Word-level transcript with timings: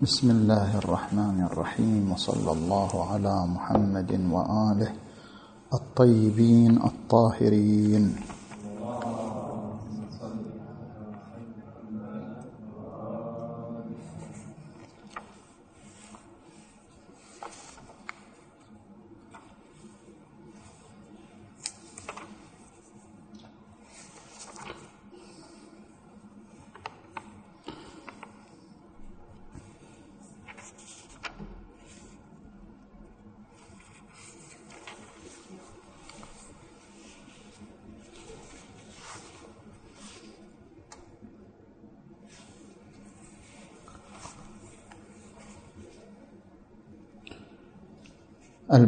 بسم 0.00 0.30
الله 0.30 0.78
الرحمن 0.80 1.44
الرحيم 1.52 2.12
وصلى 2.12 2.52
الله 2.52 2.92
على 3.12 3.36
محمد 3.52 4.12
وآله 4.32 4.90
الطيبين 5.74 6.72
الطاهرين. 6.80 8.04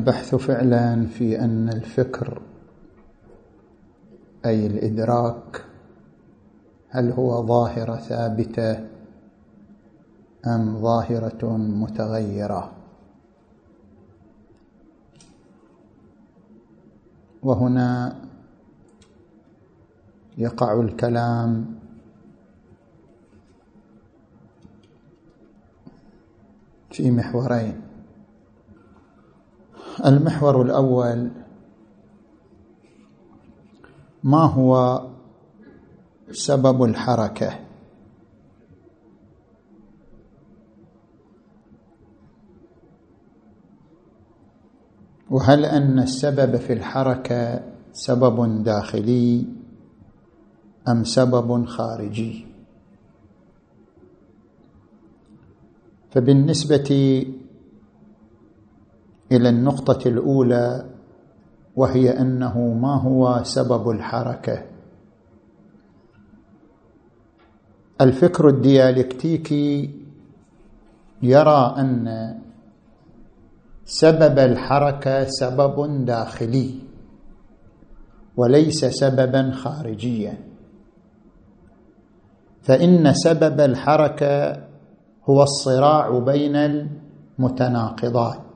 البحث 0.02 0.34
فعلا 0.34 1.06
في 1.06 1.40
أن 1.40 1.68
الفكر 1.68 2.42
أي 4.46 4.66
الإدراك 4.66 5.64
هل 6.88 7.12
هو 7.12 7.46
ظاهرة 7.46 7.96
ثابتة 7.96 8.86
أم 10.46 10.78
ظاهرة 10.78 11.56
متغيرة؟ 11.56 12.72
وهنا 17.42 18.16
يقع 20.38 20.80
الكلام 20.80 21.74
في 26.90 27.10
محورين. 27.10 27.81
المحور 30.06 30.62
الأول 30.62 31.30
ما 34.24 34.44
هو 34.44 35.02
سبب 36.30 36.84
الحركة؟ 36.84 37.58
وهل 45.30 45.64
أن 45.64 45.98
السبب 45.98 46.56
في 46.56 46.72
الحركة 46.72 47.60
سبب 47.92 48.64
داخلي 48.64 49.46
أم 50.88 51.04
سبب 51.04 51.64
خارجي؟ 51.64 52.46
فبالنسبة 56.10 57.24
إلى 59.36 59.48
النقطة 59.48 60.08
الأولى 60.08 60.86
وهي 61.76 62.20
أنه 62.20 62.58
ما 62.58 62.94
هو 63.00 63.40
سبب 63.42 63.90
الحركة؟ 63.90 64.62
الفكر 68.00 68.48
الديالكتيكي 68.48 69.90
يرى 71.22 71.74
أن 71.78 72.38
سبب 73.84 74.38
الحركة 74.38 75.24
سبب 75.24 76.04
داخلي 76.04 76.74
وليس 78.36 78.84
سببا 78.84 79.50
خارجيا. 79.50 80.38
فإن 82.62 83.14
سبب 83.14 83.60
الحركة 83.60 84.62
هو 85.30 85.42
الصراع 85.42 86.18
بين 86.18 86.56
المتناقضات. 86.56 88.51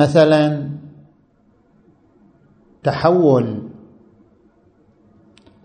مثلا 0.00 0.70
تحول 2.82 3.68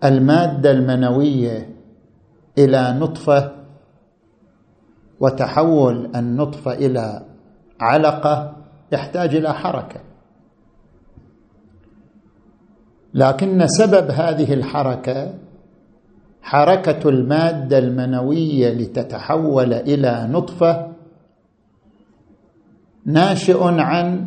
المادة 0.04 0.70
المنوية 0.70 1.76
إلى 2.58 2.96
نطفة 3.00 3.52
وتحول 5.20 6.10
النطفة 6.16 6.72
إلى 6.72 7.22
علقة 7.80 8.56
يحتاج 8.92 9.34
إلى 9.34 9.54
حركة. 9.54 10.00
لكن 13.14 13.66
سبب 13.66 14.10
هذه 14.10 14.54
الحركة 14.54 15.34
حركة 16.42 17.08
المادة 17.08 17.78
المنوية 17.78 18.74
لتتحول 18.74 19.72
إلى 19.72 20.28
نطفة 20.30 20.95
ناشئ 23.06 23.64
عن 23.64 24.26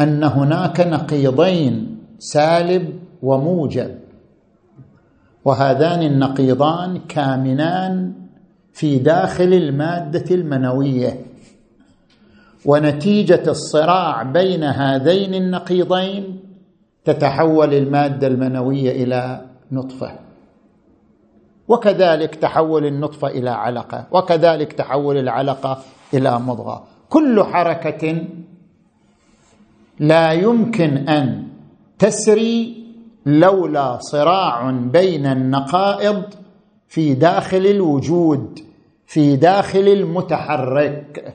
أن 0.00 0.24
هناك 0.24 0.80
نقيضين 0.80 1.98
سالب 2.18 2.98
وموجب. 3.22 3.98
وهذان 5.44 6.02
النقيضان 6.02 6.98
كامنان 7.08 8.12
في 8.72 8.98
داخل 8.98 9.52
المادة 9.52 10.34
المنوية. 10.34 11.20
ونتيجة 12.66 13.42
الصراع 13.50 14.22
بين 14.22 14.64
هذين 14.64 15.34
النقيضين 15.34 16.40
تتحول 17.04 17.74
المادة 17.74 18.26
المنوية 18.26 19.04
إلى 19.04 19.40
نطفة. 19.72 20.12
وكذلك 21.68 22.34
تحول 22.34 22.86
النطفة 22.86 23.28
إلى 23.28 23.50
علقة. 23.50 24.06
وكذلك 24.12 24.72
تحول 24.72 25.16
العلقة 25.16 25.78
إلى 26.14 26.38
مضغة. 26.38 26.89
كل 27.10 27.44
حركة 27.44 28.24
لا 30.00 30.32
يمكن 30.32 31.08
أن 31.08 31.48
تسري 31.98 32.84
لولا 33.26 33.98
صراع 33.98 34.70
بين 34.70 35.26
النقائض 35.26 36.22
في 36.88 37.14
داخل 37.14 37.66
الوجود 37.66 38.58
في 39.06 39.36
داخل 39.36 39.88
المتحرك. 39.88 41.34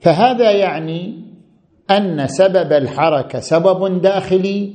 فهذا 0.00 0.50
يعني 0.50 1.24
أن 1.90 2.26
سبب 2.26 2.72
الحركة 2.72 3.40
سبب 3.40 4.02
داخلي 4.02 4.74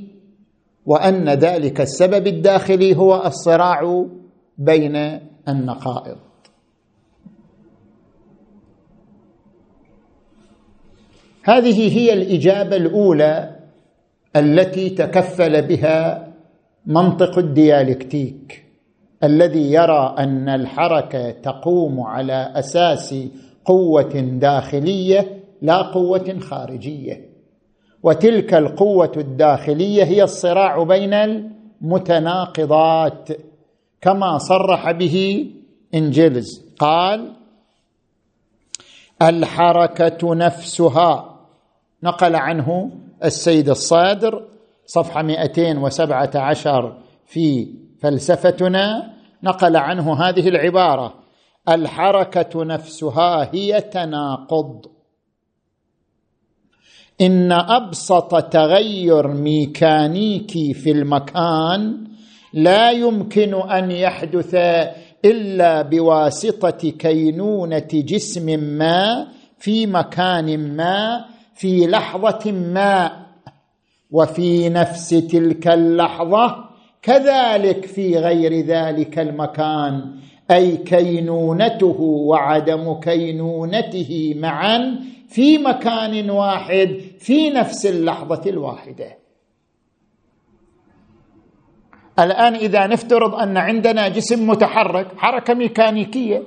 وأن 0.86 1.28
ذلك 1.28 1.80
السبب 1.80 2.26
الداخلي 2.26 2.96
هو 2.96 3.22
الصراع 3.26 4.06
بين 4.58 4.96
النقائض. 5.48 6.31
هذه 11.44 11.98
هي 11.98 12.12
الإجابة 12.12 12.76
الأولى 12.76 13.56
التي 14.36 14.90
تكفل 14.90 15.62
بها 15.62 16.28
منطق 16.86 17.38
الديالكتيك 17.38 18.64
الذي 19.24 19.72
يرى 19.72 20.14
أن 20.18 20.48
الحركة 20.48 21.30
تقوم 21.30 22.00
على 22.00 22.52
أساس 22.54 23.14
قوة 23.64 24.20
داخلية 24.20 25.42
لا 25.62 25.82
قوة 25.82 26.38
خارجية. 26.38 27.28
وتلك 28.02 28.54
القوة 28.54 29.12
الداخلية 29.16 30.04
هي 30.04 30.22
الصراع 30.22 30.82
بين 30.82 31.14
المتناقضات 31.82 33.28
كما 34.00 34.38
صرح 34.38 34.90
به 34.90 35.46
انجلز 35.94 36.64
قال 36.78 37.32
الحركة 39.22 40.34
نفسها 40.34 41.31
نقل 42.02 42.36
عنه 42.36 42.90
السيد 43.24 43.68
الصادر 43.68 44.48
صفحة 44.86 45.22
217 45.22 46.98
في 47.26 47.68
فلسفتنا 48.00 49.12
نقل 49.42 49.76
عنه 49.76 50.14
هذه 50.14 50.48
العبارة 50.48 51.14
الحركة 51.68 52.64
نفسها 52.64 53.54
هي 53.54 53.80
تناقض. 53.80 54.86
إن 57.20 57.52
أبسط 57.52 58.42
تغير 58.42 59.28
ميكانيكي 59.28 60.74
في 60.74 60.90
المكان 60.90 62.04
لا 62.52 62.90
يمكن 62.90 63.54
أن 63.54 63.90
يحدث 63.90 64.54
إلا 65.24 65.82
بواسطة 65.82 66.90
كينونة 66.90 67.88
جسم 67.94 68.60
ما 68.60 69.28
في 69.58 69.86
مكان 69.86 70.76
ما 70.76 71.24
في 71.54 71.86
لحظة 71.86 72.52
ما 72.52 73.26
وفي 74.10 74.68
نفس 74.68 75.08
تلك 75.08 75.68
اللحظة 75.68 76.64
كذلك 77.02 77.86
في 77.86 78.18
غير 78.18 78.66
ذلك 78.66 79.18
المكان. 79.18 80.16
أي 80.50 80.76
كينونته 80.76 82.00
وعدم 82.00 83.00
كينونته 83.00 84.34
معا 84.36 85.00
في 85.28 85.58
مكان 85.58 86.30
واحد 86.30 87.00
في 87.18 87.50
نفس 87.50 87.86
اللحظة 87.86 88.50
الواحدة. 88.50 89.18
الآن 92.18 92.54
إذا 92.54 92.86
نفترض 92.86 93.34
أن 93.34 93.56
عندنا 93.56 94.08
جسم 94.08 94.46
متحرك 94.46 95.08
حركة 95.16 95.54
ميكانيكية. 95.54 96.42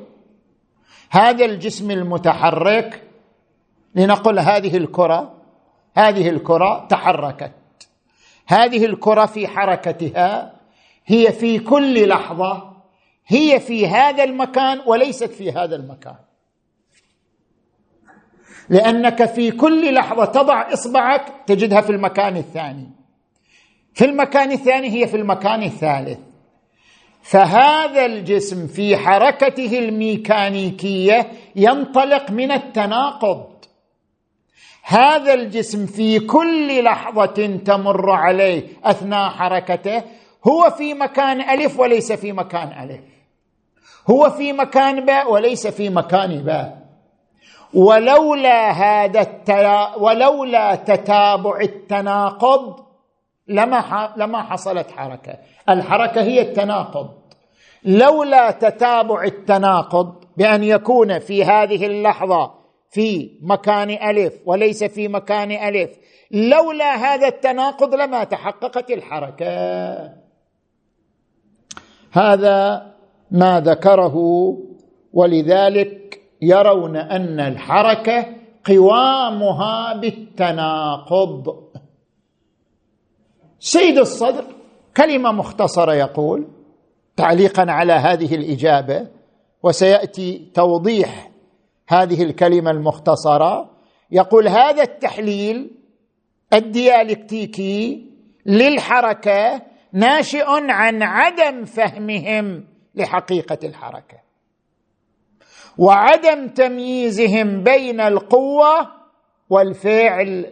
هذا 1.09 1.45
الجسم 1.45 1.91
المتحرك 1.91 3.01
لنقل 3.95 4.39
هذه 4.39 4.77
الكرة 4.77 5.33
هذه 5.97 6.29
الكرة 6.29 6.87
تحركت. 6.89 7.51
هذه 8.47 8.85
الكرة 8.85 9.25
في 9.25 9.47
حركتها 9.47 10.53
هي 11.05 11.31
في 11.31 11.59
كل 11.59 12.07
لحظة 12.07 12.75
هي 13.27 13.59
في 13.59 13.87
هذا 13.87 14.23
المكان 14.23 14.81
وليست 14.85 15.31
في 15.31 15.51
هذا 15.51 15.75
المكان. 15.75 16.15
لأنك 18.69 19.25
في 19.25 19.51
كل 19.51 19.93
لحظة 19.93 20.25
تضع 20.25 20.73
إصبعك 20.73 21.33
تجدها 21.47 21.81
في 21.81 21.89
المكان 21.89 22.37
الثاني. 22.37 22.89
في 23.93 24.05
المكان 24.05 24.51
الثاني 24.51 24.89
هي 24.89 25.07
في 25.07 25.17
المكان 25.17 25.63
الثالث. 25.63 26.19
فهذا 27.21 28.05
الجسم 28.05 28.67
في 28.67 28.97
حركته 28.97 29.79
الميكانيكية 29.79 31.31
ينطلق 31.55 32.31
من 32.31 32.51
التناقض. 32.51 33.54
هذا 34.87 35.33
الجسم 35.33 35.85
في 35.85 36.19
كل 36.19 36.83
لحظة 36.83 37.59
تمر 37.65 38.11
عليه 38.11 38.63
أثناء 38.83 39.29
حركته 39.29 40.03
هو 40.47 40.69
في 40.77 40.93
مكان 40.93 41.41
ألف 41.41 41.79
وليس 41.79 42.11
في 42.11 42.31
مكان 42.31 42.83
ألف. 42.83 43.01
هو 44.09 44.29
في 44.29 44.53
مكان 44.53 45.05
باء 45.05 45.31
وليس 45.31 45.67
في 45.67 45.89
مكان 45.89 46.43
باء. 46.43 46.85
ولولا 47.73 48.71
هذا 48.71 49.21
التلا 49.21 49.95
ولولا 49.95 50.75
تتابع 50.75 51.59
التناقض 51.61 52.85
لما 53.47 54.13
لما 54.17 54.43
حصلت 54.43 54.91
حركة. 54.91 55.33
الحركة 55.69 56.21
هي 56.21 56.41
التناقض. 56.41 57.09
لولا 57.83 58.51
تتابع 58.51 59.23
التناقض 59.23 60.23
بأن 60.37 60.63
يكون 60.63 61.19
في 61.19 61.43
هذه 61.43 61.85
اللحظة 61.85 62.54
في 62.95 63.31
مكان 63.41 63.89
ألف 63.89 64.33
وليس 64.45 64.83
في 64.83 65.07
مكان 65.07 65.51
ألف. 65.51 65.89
لولا 66.31 66.95
هذا 66.95 67.27
التناقض 67.27 67.95
لما 67.95 68.23
تحققت 68.23 68.91
الحركة. 68.91 69.45
هذا 72.11 72.91
ما 73.31 73.59
ذكره 73.59 74.15
ولذلك 75.13 76.21
يرون 76.41 76.95
أن 76.95 77.39
الحركة 77.39 78.25
قوامها 78.65 79.93
بالتناقض. 79.93 81.55
سيد 83.59 83.97
الصدر 83.97 84.45
كلمة 84.97 85.31
مختصرة 85.31 85.93
يقول 85.93 86.47
تعليقا 87.17 87.71
على 87.71 87.93
هذه 87.93 88.35
الإجابة 88.35 89.07
وسيأتي 89.63 90.51
توضيح 90.53 91.34
هذه 91.87 92.23
الكلمة 92.23 92.71
المختصرة 92.71 93.69
يقول 94.11 94.47
هذا 94.47 94.83
التحليل 94.83 95.71
الديالكتيكي 96.53 98.11
للحركة 98.45 99.61
ناشئ 99.93 100.45
عن 100.47 101.03
عدم 101.03 101.65
فهمهم 101.65 102.67
لحقيقة 102.95 103.57
الحركة. 103.63 104.17
وعدم 105.77 106.47
تمييزهم 106.47 107.63
بين 107.63 108.01
القوة 108.01 108.87
والفعل 109.49 110.45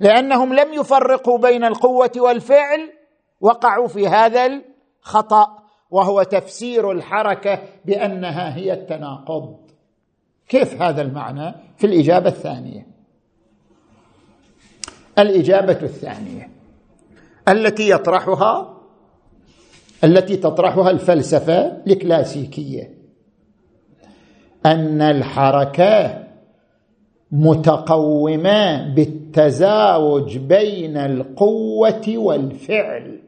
لأنهم 0.00 0.54
لم 0.54 0.74
يفرقوا 0.74 1.38
بين 1.38 1.64
القوة 1.64 2.12
والفعل 2.16 2.92
وقعوا 3.40 3.88
في 3.88 4.08
هذا 4.08 4.46
الخطأ 4.46 5.58
وهو 5.90 6.22
تفسير 6.22 6.92
الحركة 6.92 7.62
بأنها 7.84 8.56
هي 8.56 8.72
التناقض. 8.72 9.67
كيف 10.48 10.82
هذا 10.82 11.02
المعنى 11.02 11.54
في 11.76 11.86
الإجابة 11.86 12.28
الثانية؟ 12.28 12.86
الإجابة 15.18 15.78
الثانية 15.82 16.50
التي 17.48 17.90
يطرحها 17.90 18.74
التي 20.04 20.36
تطرحها 20.36 20.90
الفلسفة 20.90 21.82
الكلاسيكية 21.86 22.94
أن 24.66 25.02
الحركة 25.02 26.24
متقومة 27.32 28.94
بالتزاوج 28.94 30.38
بين 30.38 30.96
القوة 30.96 32.04
والفعل. 32.08 33.20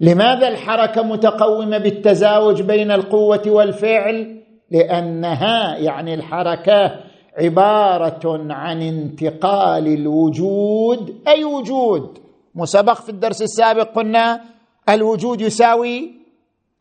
لماذا 0.00 0.48
الحركة 0.48 1.02
متقومة 1.02 1.78
بالتزاوج 1.78 2.62
بين 2.62 2.90
القوة 2.90 3.42
والفعل؟ 3.46 4.37
لأنها 4.70 5.76
يعني 5.76 6.14
الحركة 6.14 7.00
عبارة 7.38 8.52
عن 8.52 8.82
انتقال 8.82 9.86
الوجود 9.86 11.22
أي 11.28 11.44
وجود؟ 11.44 12.18
مسبق 12.54 13.00
في 13.00 13.08
الدرس 13.08 13.42
السابق 13.42 13.94
قلنا 13.94 14.40
الوجود 14.88 15.40
يساوي 15.40 16.10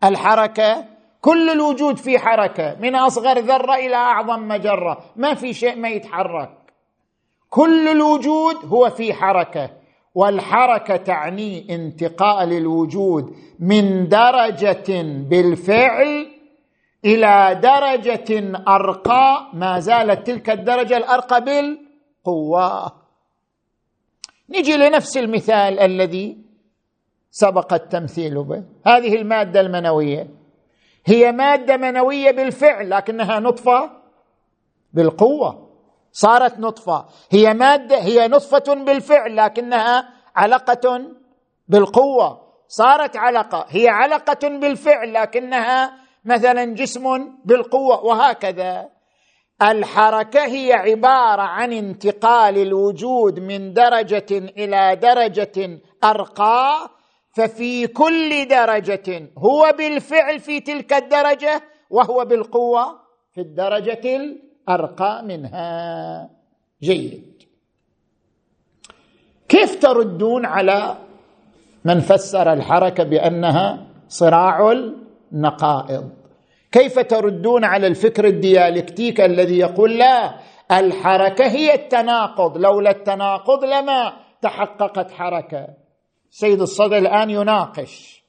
الحركة. 0.04 0.86
كل 1.22 1.50
الوجود 1.50 1.98
في 1.98 2.20
حركة 2.20 2.76
من 2.82 2.96
أصغر 2.96 3.40
ذرة 3.40 3.76
إلى 3.76 3.96
أعظم 3.96 4.48
مجرة 4.48 4.98
ما 5.16 5.34
في 5.34 5.54
شيء 5.54 5.76
ما 5.76 5.90
يتحرك. 5.90 6.50
كل 7.50 7.88
الوجود 7.88 8.56
هو 8.66 8.90
في 8.90 9.14
حركة 9.14 9.70
والحركة 10.16 10.96
تعني 10.96 11.76
انتقال 11.76 12.54
الوجود 12.54 13.36
من 13.60 14.08
درجة 14.08 15.04
بالفعل 15.30 16.37
إلى 17.08 17.60
درجة 17.64 18.30
أرقى 18.68 19.50
ما 19.54 19.80
زالت 19.80 20.28
تلك 20.28 20.50
الدرجة 20.50 20.98
الأرقى 20.98 21.44
بالقوة. 21.44 22.92
نجي 24.50 24.78
لنفس 24.78 25.18
المثال 25.18 25.80
الذي 25.80 26.38
سبق 27.32 27.74
التمثيل 27.74 28.44
به. 28.44 28.64
هذه 28.86 29.16
المادة 29.16 29.60
المنوية. 29.60 30.28
هي 31.06 31.32
مادة 31.32 31.78
منوية 31.78 32.32
بالفعل 32.32 32.90
لكنها 32.90 33.40
نطفة 33.40 33.92
بالقوة. 34.94 35.70
صارت 36.12 36.60
نطفة. 36.60 37.06
هي 37.32 37.54
مادة 37.54 37.98
هي 37.98 38.28
نطفة 38.28 38.74
بالفعل 38.86 39.36
لكنها 39.36 40.10
علقة 40.36 41.02
بالقوة. 41.68 42.42
صارت 42.68 43.18
علقة. 43.18 43.66
هي 43.70 43.88
علقة 43.88 44.50
بالفعل 44.50 45.14
لكنها 45.14 46.07
مثلا 46.26 46.66
جسم 46.66 47.04
بالقوة 47.46 48.06
وهكذا. 48.06 48.90
الحركة 49.62 50.46
هي 50.46 50.74
عبارة 50.74 51.42
عن 51.42 51.74
انتقال 51.74 52.58
الوجود 52.58 53.40
من 53.40 53.74
درجة 53.74 54.32
إلى 54.32 54.96
درجة 54.96 55.80
أرقى 56.04 56.90
ففي 57.36 57.88
كل 57.88 58.48
درجة 58.48 59.30
هو 59.38 59.74
بالفعل 59.78 60.40
في 60.40 60.60
تلك 60.60 60.94
الدرجة 60.94 61.62
وهو 61.90 62.26
بالقوة 62.26 63.00
في 63.34 63.42
الدرجة 63.42 64.16
الأرقى 64.16 65.24
منها. 65.26 66.30
جيد. 66.84 67.44
كيف 69.50 69.82
تردون 69.82 70.46
على 70.46 70.98
من 71.86 72.00
فسر 72.00 72.54
الحركة 72.54 73.04
بأنها 73.04 73.88
صراع 74.08 74.74
النقائض 75.34 76.10
كيف 76.72 77.00
تردون 77.00 77.64
على 77.66 77.88
الفكر 77.88 78.26
الديالكتيك 78.26 79.22
الذي 79.22 79.58
يقول 79.58 79.98
لا 79.98 80.40
الحركة 80.72 81.46
هي 81.46 81.74
التناقض 81.74 82.58
لولا 82.58 82.92
التناقض 82.92 83.64
لما 83.64 84.14
تحققت 84.42 85.12
حركة. 85.12 85.68
سيد 86.30 86.62
الصدر 86.62 86.98
الآن 86.98 87.30
يناقش. 87.30 88.24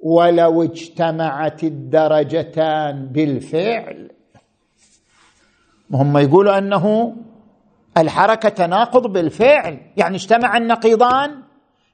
ولو 0.00 0.62
اجتمعت 0.62 1.64
الدرجتان 1.64 3.08
بالفعل. 3.08 4.10
هم 5.92 6.18
يقولوا 6.18 6.58
أنه 6.58 7.16
الحركة 7.98 8.48
تناقض 8.48 9.12
بالفعل 9.12 9.80
يعني 9.96 10.16
اجتمع 10.16 10.56
النقيضان 10.56 11.42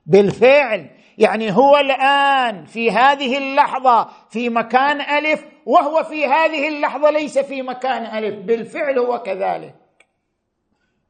بالفعل. 0.06 0.90
يعني 1.18 1.52
هو 1.52 1.76
الآن 1.76 2.64
في 2.64 2.90
هذه 2.90 3.38
اللحظة 3.38 4.08
في 4.30 4.48
مكان 4.48 5.00
ألف 5.00 5.44
وهو 5.66 6.02
في 6.02 6.26
هذه 6.26 6.68
اللحظة 6.68 7.10
ليس 7.10 7.38
في 7.38 7.62
مكان 7.62 8.18
ألف 8.18 8.46
بالفعل 8.46 8.98
هو 8.98 9.18
كذلك. 9.18 9.74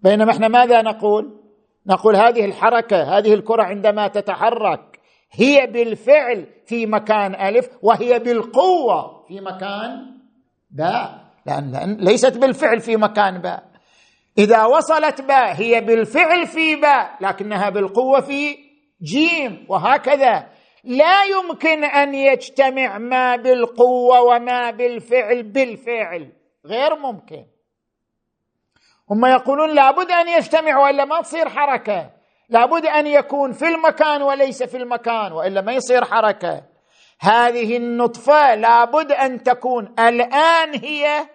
بينما 0.01 0.33
إحنا 0.33 0.49
ماذا 0.49 0.83
نقول؟ 0.83 1.41
نقول 1.87 2.17
هذه 2.17 2.45
الحركة 2.45 3.19
هذه 3.19 3.35
الكرة 3.35 3.63
عندما 3.63 4.09
تتحرك 4.09 5.01
هي 5.33 5.67
بالفعل 5.67 6.47
في 6.67 6.87
مكان 6.87 7.35
ألف 7.35 7.69
وهي 7.83 8.19
بالقوة 8.19 9.25
في 9.29 9.41
مكان 9.41 10.17
باء 10.71 11.27
لأن 11.47 11.97
ليست 12.01 12.39
بالفعل 12.39 12.81
في 12.81 12.97
مكان 12.97 13.39
باء 13.39 13.65
إذا 14.39 14.65
وصلت 14.65 15.21
باء 15.21 15.55
هي 15.55 15.81
بالفعل 15.81 16.47
في 16.47 16.77
باء 16.77 17.17
لكنها 17.21 17.71
بالقوة 17.71 18.21
في 18.21 18.66
جيم 19.03 19.67
وهكذا. 19.69 20.49
لا 20.85 21.25
يمكن 21.25 21.85
أن 21.85 22.15
يجتمع 22.15 22.99
ما 22.99 23.37
بالقوة 23.37 24.21
وما 24.21 24.71
بالفعل 24.71 25.43
بالفعل 25.43 26.33
غير 26.67 26.97
ممكن. 26.97 27.45
هم 29.11 29.27
يقولون 29.27 29.75
لابد 29.75 30.11
أن 30.11 30.29
يجتمع 30.29 30.79
وإلا 30.79 31.05
ما 31.05 31.21
تصير 31.21 31.49
حركة. 31.49 32.11
لابد 32.49 32.87
أن 32.87 33.07
يكون 33.07 33.53
في 33.53 33.69
المكان 33.69 34.23
وليس 34.23 34.63
في 34.63 34.77
المكان 34.77 35.33
وإلا 35.33 35.61
ما 35.61 35.73
يصير 35.73 36.05
حركة. 36.05 36.63
هذه 37.21 37.77
النطفة 37.77 38.55
لابد 38.55 39.13
أن 39.13 39.43
تكون. 39.43 39.95
الآن 39.99 40.75
هي 40.85 41.29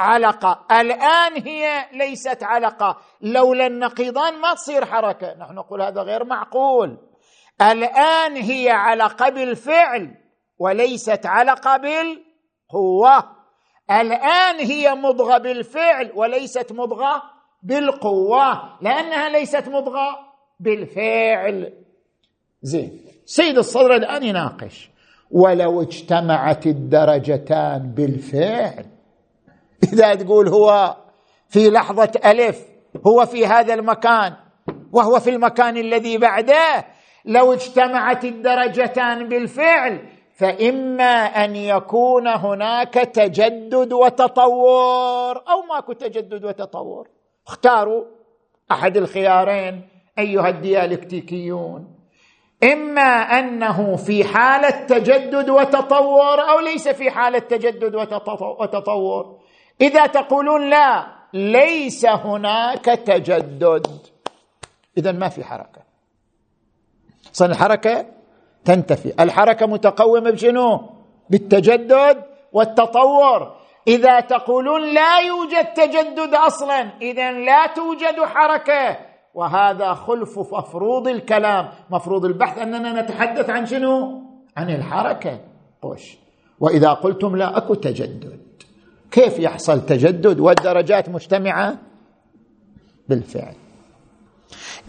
علقة. 0.00 0.66
الآن 0.80 1.42
هي 1.46 1.86
ليست 1.92 2.42
علقة. 2.42 2.96
لولا 3.20 3.66
النقيضان 3.66 4.40
ما 4.40 4.54
تصير 4.54 4.84
حركة. 4.84 5.34
نحن 5.34 5.54
نقول 5.54 5.82
هذا 5.82 6.02
غير 6.02 6.24
معقول. 6.24 6.98
الآن 7.62 8.36
هي 8.36 8.70
علقة 8.70 9.28
بالفعل 9.28 10.14
وليست 10.58 11.26
علقة 11.26 11.76
بالقوة. 11.76 13.24
الآن 13.90 14.56
هي 14.58 14.94
مضغة 14.94 15.38
بالفعل 15.38 16.12
وليست 16.14 16.72
مضغة 16.72 17.22
بالقوة. 17.62 18.82
لأنها 18.82 19.28
ليست 19.28 19.68
مضغة 19.68 20.18
بالفعل. 20.60 21.72
زين. 22.62 23.00
سيد 23.24 23.58
الصدر 23.58 23.94
الآن 23.96 24.22
يناقش. 24.22 24.90
ولو 25.30 25.82
اجتمعت 25.82 26.66
الدرجتان 26.66 27.92
بالفعل 27.96 28.86
إذا 29.92 30.14
تقول 30.14 30.48
هو 30.48 30.96
في 31.48 31.70
لحظة 31.70 32.12
ألف 32.24 32.66
هو 33.06 33.26
في 33.26 33.46
هذا 33.46 33.74
المكان 33.74 34.36
وهو 34.92 35.20
في 35.20 35.30
المكان 35.30 35.76
الذي 35.76 36.18
بعده 36.18 36.84
لو 37.24 37.52
اجتمعت 37.52 38.24
الدرجتان 38.24 39.28
بالفعل 39.28 40.08
فإما 40.40 41.24
أن 41.44 41.56
يكون 41.56 42.28
هناك 42.28 42.94
تجدد 42.94 43.92
وتطور 43.92 45.36
أو 45.36 45.62
ماكو 45.74 45.92
تجدد 45.92 46.44
وتطور. 46.44 47.08
اختاروا 47.46 48.04
أحد 48.72 48.96
الخيارين 48.96 49.88
أيها 50.18 50.48
الديالكتيكيون. 50.48 51.96
إما 52.64 53.22
أنه 53.38 53.96
في 53.96 54.24
حالة 54.24 54.86
تجدد 54.86 55.50
وتطور 55.50 56.40
أو 56.50 56.60
ليس 56.60 56.88
في 56.88 57.10
حالة 57.10 57.38
تجدد 57.38 57.94
وتطور. 58.60 59.38
إذا 59.80 60.06
تقولون 60.06 60.70
لا 60.70 61.06
ليس 61.34 62.06
هناك 62.06 62.84
تجدد. 62.84 63.86
اذا 64.98 65.12
ما 65.12 65.28
في 65.28 65.44
حركة. 65.44 65.82
صار 67.32 67.50
الحركة 67.50 68.06
تنتفي. 68.64 69.22
الحركة 69.22 69.66
متقومة 69.66 70.30
بشنو؟ 70.30 70.80
بالتجدد 71.30 72.24
والتطور. 72.52 73.56
إذا 73.88 74.20
تقولون 74.20 74.94
لا 74.94 75.18
يوجد 75.18 75.64
تجدد 75.64 76.34
أصلا 76.34 76.80
اذا 77.02 77.32
لا 77.32 77.66
توجد 77.66 78.24
حركة. 78.24 78.96
وهذا 79.34 79.94
خلف 79.94 80.38
مفروض 80.38 81.08
الكلام. 81.08 81.68
مفروض 81.90 82.24
البحث 82.24 82.58
أننا 82.58 83.02
نتحدث 83.02 83.50
عن 83.50 83.66
شنو؟ 83.66 84.22
عن 84.56 84.70
الحركة. 84.70 85.40
قوش 85.82 86.16
وإذا 86.60 86.92
قلتم 86.92 87.36
لا 87.36 87.56
أكو 87.56 87.74
تجدد. 87.74 88.49
كيف 89.10 89.38
يحصل 89.38 89.86
تجدد 89.86 90.40
والدرجات 90.40 91.08
مجتمعة؟ 91.08 91.78
بالفعل. 93.08 93.54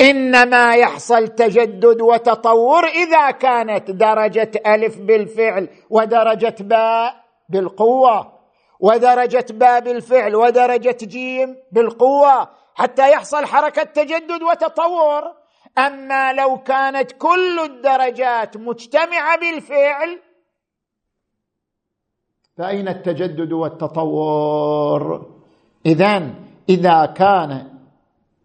إنما 0.01 0.75
يحصل 0.75 1.27
تجدد 1.27 2.01
وتطور 2.01 2.87
إذا 2.87 3.31
كانت 3.31 3.91
درجة 3.91 4.51
ألف 4.67 4.97
بالفعل 4.97 5.67
ودرجة 5.89 6.55
باء 6.59 7.15
بالقوة 7.49 8.33
ودرجة 8.79 9.45
باء 9.49 9.79
بالفعل 9.79 10.35
ودرجة 10.35 10.97
جيم 11.01 11.55
بالقوة 11.71 12.49
حتى 12.75 13.11
يحصل 13.11 13.45
حركة 13.45 13.83
تجدد 13.83 14.41
وتطور. 14.43 15.23
أما 15.77 16.33
لو 16.33 16.57
كانت 16.57 17.11
كل 17.11 17.59
الدرجات 17.59 18.57
مجتمعة 18.57 19.39
بالفعل 19.39 20.19
فأين 22.61 22.87
التجدد 22.87 23.51
والتطور؟ 23.51 25.25
اذا 25.85 26.33
إذا 26.69 27.05
كان 27.05 27.67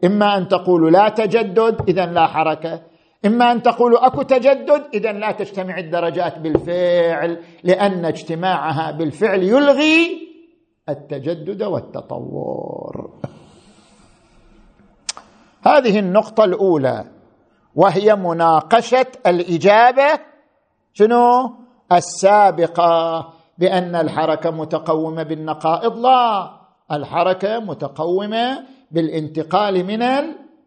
إما 0.05 0.37
أن 0.37 0.49
تقول 0.49 0.93
لا 0.93 1.09
تجدد 1.09 1.77
اذا 1.89 2.07
لا 2.07 2.27
حركة. 2.27 2.83
إما 3.27 3.53
أن 3.53 3.63
تقول 3.63 3.97
أكو 3.97 4.23
تجدد 4.23 4.83
اذا 4.95 5.13
لا 5.13 5.33
تجتمع 5.33 5.79
الدرجات 5.79 6.39
بالفعل 6.39 7.43
لأن 7.65 8.05
اجتماعها 8.05 8.91
بالفعل 8.91 9.43
يلغي 9.43 10.29
التجدد 10.89 11.63
والتطور. 11.63 13.11
هذه 15.63 15.99
النقطة 15.99 16.45
الأولى 16.45 17.05
وهي 17.75 18.15
مناقشة 18.15 19.07
الإجابة 19.27 20.21
شنو؟ 20.93 21.55
السابقة. 21.93 23.36
بأن 23.59 23.95
الحركة 23.95 24.51
متقومة 24.51 25.23
بالنقائض؟ 25.23 25.99
لا. 25.99 26.51
الحركة 26.93 27.59
متقومة 27.59 28.65
بالانتقال 28.91 29.85
من 29.85 30.03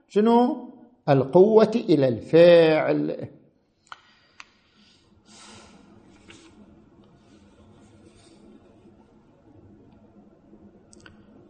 شنو؟ 0.10 0.70
القوة 1.10 1.72
إلى 1.76 2.08
الفعل. 2.08 3.28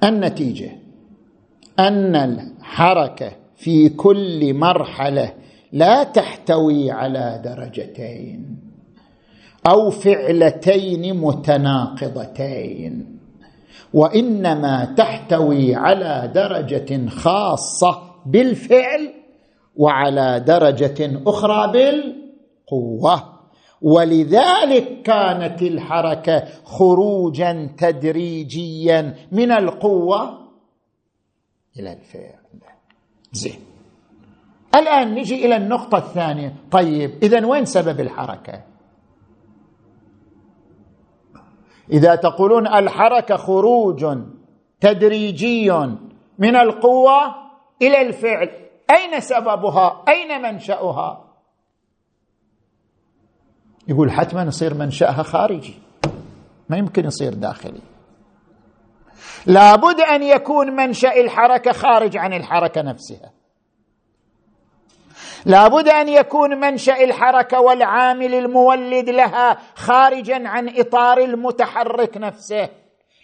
النتيجة. 0.04 0.72
أن 1.80 2.16
الحركة 2.16 3.32
في 3.56 3.90
كل 3.90 4.54
مرحلة 4.54 5.34
لا 5.72 6.04
تحتوي 6.04 6.92
على 6.92 7.42
درجتين. 7.44 8.69
أو 9.68 9.90
فعلتين 9.90 11.22
متناقضتين. 11.22 13.20
وإنما 13.94 14.86
تحتوي 14.98 15.76
على 15.76 16.32
درجة 16.36 17.10
خاصة 17.10 18.02
بالفعل 18.26 19.14
وعلى 19.76 20.40
درجة 20.40 21.22
أخرى 21.28 21.72
بالقوة. 21.72 23.40
ولذلك 23.82 25.02
كانت 25.02 25.62
الحركة 25.62 26.44
خروجا 26.64 27.70
تدريجيا 27.78 29.16
من 29.32 29.52
القوة 29.52 30.40
إلى 31.80 31.94
الفعل. 31.94 32.40
زين. 33.32 33.60
الآن 34.76 35.16
نجي 35.16 35.46
إلى 35.46 35.56
النقطة 35.56 35.98
الثانية. 35.98 36.56
طيب 36.72 37.12
اذا 37.24 37.46
وين 37.46 37.66
سبب 37.66 38.00
الحركة؟ 38.00 38.69
إذا 41.92 42.16
تقولون 42.16 42.68
الحركة 42.68 43.36
خروج 43.36 44.06
تدريجي 44.82 45.72
من 46.40 46.56
القوة 46.56 47.36
إلى 47.82 48.02
الفعل 48.02 48.50
أين 48.92 49.20
سببها؟ 49.20 50.04
أين 50.08 50.42
منشأها؟ 50.42 51.26
يقول 53.88 54.12
حتما 54.12 54.44
يصير 54.44 54.74
منشأها 54.74 55.24
خارجي. 55.24 55.74
ما 56.70 56.78
يمكن 56.78 57.06
يصير 57.06 57.34
داخلي. 57.34 57.82
لابد 59.46 60.00
أن 60.00 60.24
يكون 60.24 60.76
منشأ 60.76 61.22
الحركة 61.22 61.72
خارج 61.72 62.18
عن 62.18 62.34
الحركة 62.34 62.82
نفسها. 62.82 63.32
لابد 65.46 65.88
أن 65.88 66.10
يكون 66.10 66.60
منشأ 66.60 67.04
الحركة 67.04 67.62
والعامل 67.62 68.34
المولد 68.34 69.10
لها 69.10 69.58
خارجا 69.76 70.48
عن 70.48 70.70
إطار 70.78 71.18
المتحرك 71.18 72.18
نفسه. 72.18 72.70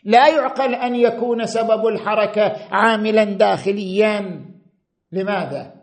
لا 0.04 0.28
يعقل 0.28 0.76
أن 0.76 0.96
يكون 0.96 1.46
سبب 1.46 1.88
الحركة 1.88 2.56
عاملا 2.72 3.24
داخليا. 3.24 4.46
لماذا؟ 5.12 5.74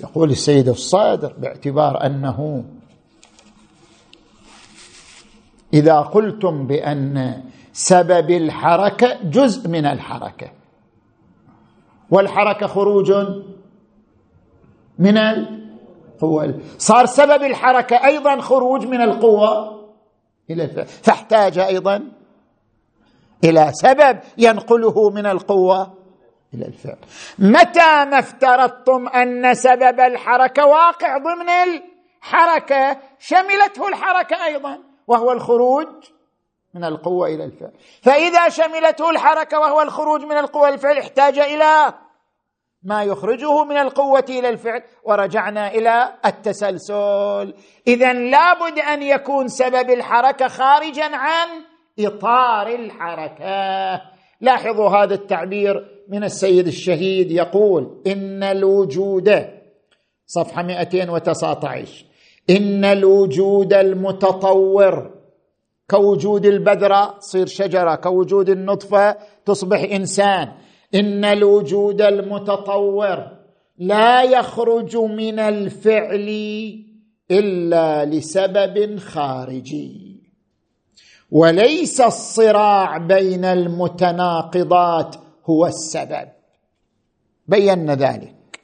يقول 0.00 0.30
السيد 0.30 0.68
الصادر 0.68 1.32
باعتبار 1.38 2.06
أنه 2.06 2.64
إذا 5.74 6.00
قلتم 6.00 6.66
بأن 6.66 7.42
سبب 7.72 8.30
الحركة 8.30 9.18
جزء 9.22 9.68
من 9.68 9.86
الحركة 9.86 10.52
والحركة 12.10 12.66
خروج 12.66 13.12
من 15.00 15.16
القوه 15.18 16.60
صار 16.78 17.06
سبب 17.06 17.42
الحركة 17.42 18.06
أيضا 18.06 18.40
خروج 18.40 18.86
من 18.86 19.00
القوة 19.00 19.80
إلى 20.50 20.64
الفعل 20.64 20.86
فاحتاج 20.86 21.58
أيضا 21.58 22.02
إلى 23.44 23.70
سبب 23.72 24.18
ينقله 24.38 25.10
من 25.10 25.26
القوة 25.26 25.94
إلى 26.54 26.66
الفعل. 26.66 26.98
متى 27.38 28.04
ما 28.04 28.18
افترضتم 28.18 29.08
أن 29.08 29.54
سبب 29.54 30.00
الحركة 30.00 30.66
واقع 30.66 31.18
ضمن 31.18 31.48
الحركة؟ 31.48 32.98
شملته 33.18 33.88
الحركة 33.88 34.44
أيضا 34.44 34.78
وهو 35.06 35.32
الخروج 35.32 35.86
من 36.74 36.84
القوة 36.84 37.28
إلى 37.28 37.44
الفعل. 37.44 37.72
فإذا 38.02 38.48
شملته 38.48 39.10
الحركة 39.10 39.58
وهو 39.58 39.82
الخروج 39.82 40.24
من 40.24 40.38
القوة 40.38 40.68
إلى 40.68 40.74
الفعل 40.74 40.98
احتاج 40.98 41.38
إلى 41.38 41.94
ما 42.82 43.02
يخرجه 43.02 43.64
من 43.64 43.76
القوة 43.76 44.24
إلى 44.28 44.48
الفعل 44.48 44.82
ورجعنا 45.04 45.74
إلى 45.74 46.12
التسلسل. 46.26 47.54
اذا 47.86 48.12
لابد 48.12 48.78
أن 48.78 49.02
يكون 49.02 49.48
سبب 49.48 49.90
الحركة 49.90 50.48
خارجا 50.48 51.16
عن 51.16 51.48
إطار 51.98 52.66
الحركة. 52.66 54.00
لاحظوا 54.40 54.88
هذا 54.88 55.14
التعبير 55.14 56.04
من 56.08 56.24
السيد 56.24 56.66
الشهيد 56.66 57.30
يقول 57.30 58.02
إن 58.06 58.42
الوجود 58.42 59.46
صفحة 60.26 60.62
219 60.62 62.04
إن 62.50 62.84
الوجود 62.84 63.72
المتطور 63.72 65.10
كوجود 65.90 66.46
البذرة 66.46 67.18
تصير 67.18 67.46
شجرة 67.46 67.94
كوجود 67.94 68.48
النطفة 68.48 69.16
تصبح 69.46 69.80
إنسان. 69.92 70.52
إن 70.94 71.24
الوجود 71.24 72.02
المتطور 72.02 73.26
لا 73.78 74.22
يخرج 74.22 74.96
من 74.96 75.38
الفعل 75.38 76.28
إلا 77.30 78.04
لسبب 78.04 78.98
خارجي. 78.98 80.20
وليس 81.30 82.00
الصراع 82.00 82.98
بين 82.98 83.44
المتناقضات 83.44 85.16
هو 85.46 85.66
السبب. 85.66 86.28
بينا 87.48 87.94
ذلك. 87.94 88.60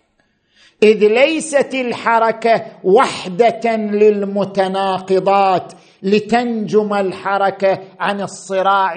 إذ 0.83 1.09
ليست 1.09 1.75
الحركة 1.75 2.66
وحدة 2.85 3.76
للمتناقضات 3.76 5.73
لتنجم 6.02 6.95
الحركة 6.95 7.78
عن 8.00 8.21
الصراع 8.21 8.95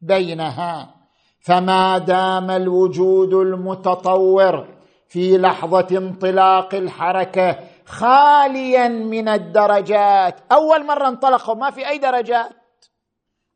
بينها. 0.00 1.01
فما 1.42 1.98
دام 1.98 2.50
الوجود 2.50 3.34
المتطور 3.34 4.66
في 5.08 5.38
لحظة 5.38 5.86
انطلاق 5.98 6.74
الحركة 6.74 7.58
خاليا 7.86 8.88
من 8.88 9.28
الدرجات. 9.28 10.34
أول 10.52 10.86
مرة 10.86 11.08
انطلق 11.08 11.50
ما 11.50 11.70
في 11.70 11.88
أي 11.88 11.98
درجات. 11.98 12.52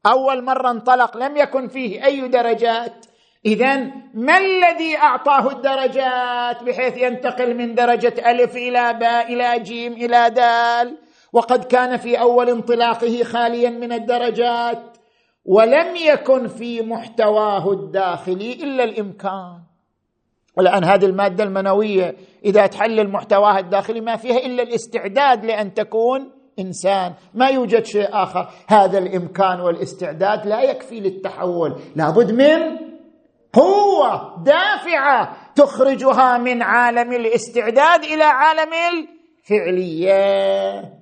أول 0.07 0.45
مرة 0.45 0.71
انطلق 0.71 1.16
لم 1.16 1.37
يكن 1.37 1.69
فيه 1.69 2.05
أي 2.05 2.28
درجات. 2.28 3.07
اذا 3.47 3.76
ما 4.14 4.38
الذي 4.38 4.97
أعطاه 4.97 5.50
الدرجات 5.50 6.62
بحيث 6.62 6.97
ينتقل 6.97 7.55
من 7.55 7.75
درجة 7.75 8.31
ألف 8.31 8.57
إلى 8.57 8.93
باء 8.93 9.33
إلى 9.33 9.59
جيم 9.61 9.93
إلى 9.93 10.31
دال؟ 10.31 10.97
وقد 11.33 11.64
كان 11.64 11.97
في 11.97 12.21
أول 12.21 12.50
انطلاقه 12.50 13.23
خاليا 13.23 13.71
من 13.71 13.93
الدرجات. 13.93 14.96
ولم 15.49 15.97
يكن 15.97 16.47
في 16.47 16.83
محتواه 16.83 17.73
الداخلي 17.73 18.53
إلا 18.53 18.85
الإمكان. 18.85 19.59
والآن 20.57 20.85
هذه 20.85 21.05
المادة 21.05 21.45
المنوية 21.45 22.15
إذا 22.45 22.67
تحلل 22.67 23.12
محتواها 23.12 23.59
الداخلي 23.59 24.00
ما 24.00 24.17
فيها 24.17 24.37
إلا 24.37 24.62
الاستعداد 24.62 25.45
لأن 25.45 25.75
تكون 25.75 26.31
إنسان. 26.59 27.15
ما 27.35 27.49
يوجد 27.49 27.85
شيء 27.85 28.09
آخر. 28.12 28.49
هذا 28.69 28.99
الإمكان 28.99 29.61
والاستعداد 29.61 30.47
لا 30.47 30.63
يكفي 30.63 31.00
للتحول. 31.00 31.80
لابد 31.97 32.32
من 32.32 32.78
قوة 33.52 34.43
دافعة 34.45 35.37
تخرجها 35.54 36.39
من 36.39 36.63
عالم 36.63 37.13
الاستعداد 37.13 38.04
إلى 38.04 38.25
عالم 38.25 38.71
الفعلية. 39.50 40.96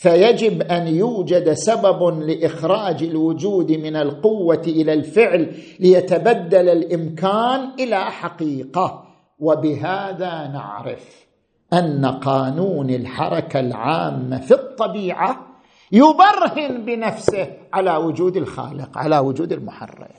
فيجب 0.00 0.62
أن 0.62 0.88
يوجد 0.88 1.52
سبب 1.52 2.20
لإخراج 2.20 3.02
الوجود 3.02 3.72
من 3.72 3.96
القوة 3.96 4.62
إلى 4.66 4.92
الفعل 4.92 5.54
ليتبدل 5.80 6.68
الإمكان 6.68 7.70
إلى 7.78 8.04
حقيقة. 8.04 9.04
وبهذا 9.38 10.50
نعرف 10.52 11.26
أن 11.72 12.06
قانون 12.06 12.90
الحركة 12.90 13.60
العامة 13.60 14.40
في 14.40 14.54
الطبيعة 14.54 15.46
يبرهن 15.92 16.84
بنفسه 16.84 17.48
على 17.72 17.96
وجود 17.96 18.36
الخالق 18.36 18.98
على 18.98 19.18
وجود 19.18 19.52
المحرك. 19.52 20.10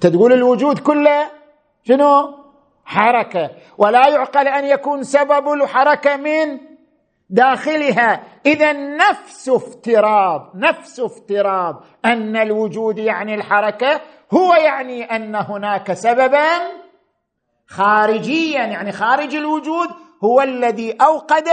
تقول 0.00 0.32
الوجود 0.32 0.78
كله 0.78 1.30
شنو؟ 1.84 2.34
حركة. 2.84 3.50
ولا 3.78 4.08
يعقل 4.08 4.48
أن 4.48 4.64
يكون 4.64 5.02
سبب 5.02 5.48
الحركة 5.52 6.16
من 6.16 6.67
داخلها. 7.30 8.22
إذا 8.46 8.72
نفس 8.72 9.48
افتراض 9.48 10.50
نفس 10.54 11.00
افتراض. 11.00 11.84
أن 12.04 12.36
الوجود 12.36 12.98
يعني 12.98 13.34
الحركة 13.34 14.00
هو 14.34 14.54
يعني 14.54 15.04
أن 15.04 15.34
هناك 15.34 15.92
سببا 15.92 16.48
خارجيا 17.66 18.64
يعني 18.64 18.92
خارج 18.92 19.34
الوجود 19.34 19.88
هو 20.24 20.40
الذي 20.40 20.92
أوقد 20.92 21.48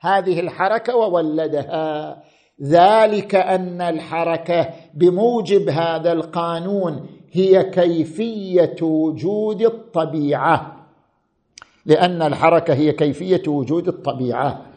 هذه 0.00 0.40
الحركة 0.40 0.96
وولدها. 0.96 2.16
ذلك 2.62 3.34
أن 3.34 3.80
الحركة 3.80 4.68
بموجب 4.94 5.68
هذا 5.68 6.12
القانون 6.12 7.06
هي 7.32 7.64
كيفية 7.64 8.76
وجود 8.82 9.62
الطبيعة. 9.62 10.76
لأن 11.86 12.22
الحركة 12.22 12.74
هي 12.74 12.92
كيفية 12.92 13.42
وجود 13.48 13.88
الطبيعة. 13.88 14.67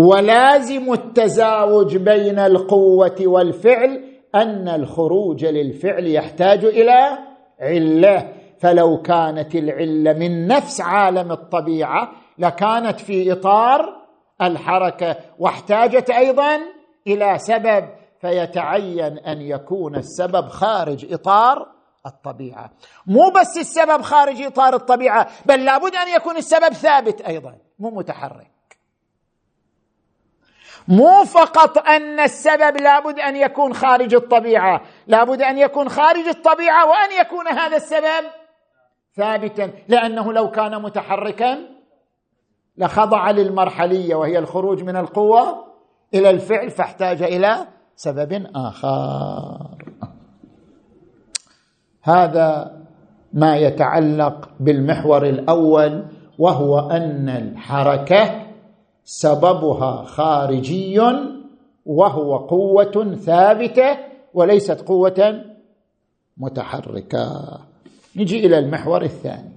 ولازم 0.00 0.92
التزاوج 0.92 1.96
بين 1.96 2.38
القوة 2.38 3.16
والفعل 3.20 4.04
أن 4.34 4.68
الخروج 4.68 5.44
للفعل 5.44 6.06
يحتاج 6.06 6.64
إلى 6.64 7.18
علة. 7.60 8.32
فلو 8.60 9.02
كانت 9.02 9.54
العلة 9.54 10.12
من 10.12 10.46
نفس 10.46 10.80
عالم 10.80 11.32
الطبيعة 11.32 12.12
لكانت 12.38 13.00
في 13.00 13.32
إطار 13.32 14.00
الحركة 14.42 15.16
واحتاجت 15.38 16.10
أيضا 16.10 16.58
إلى 17.06 17.38
سبب 17.38 17.88
فيتعين 18.20 19.18
أن 19.18 19.40
يكون 19.40 19.96
السبب 19.96 20.48
خارج 20.48 21.12
إطار 21.12 21.66
الطبيعة. 22.06 22.70
مو 23.06 23.30
بس 23.30 23.58
السبب 23.58 24.02
خارج 24.02 24.42
إطار 24.42 24.74
الطبيعة 24.74 25.28
بل 25.46 25.64
لابد 25.64 25.94
أن 25.94 26.08
يكون 26.16 26.36
السبب 26.36 26.72
ثابت 26.72 27.20
أيضا 27.20 27.54
مو 27.78 27.90
متحرك. 27.90 28.59
مو 30.90 31.24
فقط 31.24 31.88
أن 31.88 32.20
السبب 32.20 32.80
لابد 32.80 33.18
أن 33.18 33.36
يكون 33.36 33.74
خارج 33.74 34.14
الطبيعة 34.14 34.80
لابد 35.06 35.42
أن 35.42 35.58
يكون 35.58 35.88
خارج 35.88 36.28
الطبيعة 36.28 36.86
وأن 36.86 37.20
يكون 37.20 37.48
هذا 37.48 37.76
السبب 37.76 38.26
ثابتا 39.16 39.70
لأنه 39.88 40.32
لو 40.32 40.50
كان 40.50 40.82
متحركا 40.82 41.58
لخضع 42.76 43.30
للمرحلية 43.30 44.14
وهي 44.14 44.38
الخروج 44.38 44.82
من 44.82 44.96
القوة 44.96 45.64
إلى 46.14 46.30
الفعل 46.30 46.70
فاحتاج 46.70 47.22
إلى 47.22 47.66
سبب 47.96 48.46
آخر. 48.54 49.76
هذا 52.02 52.76
ما 53.32 53.56
يتعلق 53.56 54.50
بالمحور 54.60 55.22
الأول 55.26 56.04
وهو 56.38 56.90
أن 56.90 57.28
الحركة 57.28 58.49
سببها 59.10 60.04
خارجي 60.04 61.00
وهو 61.86 62.36
قوة 62.36 63.14
ثابتة 63.14 63.98
وليست 64.34 64.80
قوة 64.80 65.44
متحركة. 66.36 67.58
نجي 68.16 68.46
إلى 68.46 68.58
المحور 68.58 69.02
الثاني. 69.02 69.52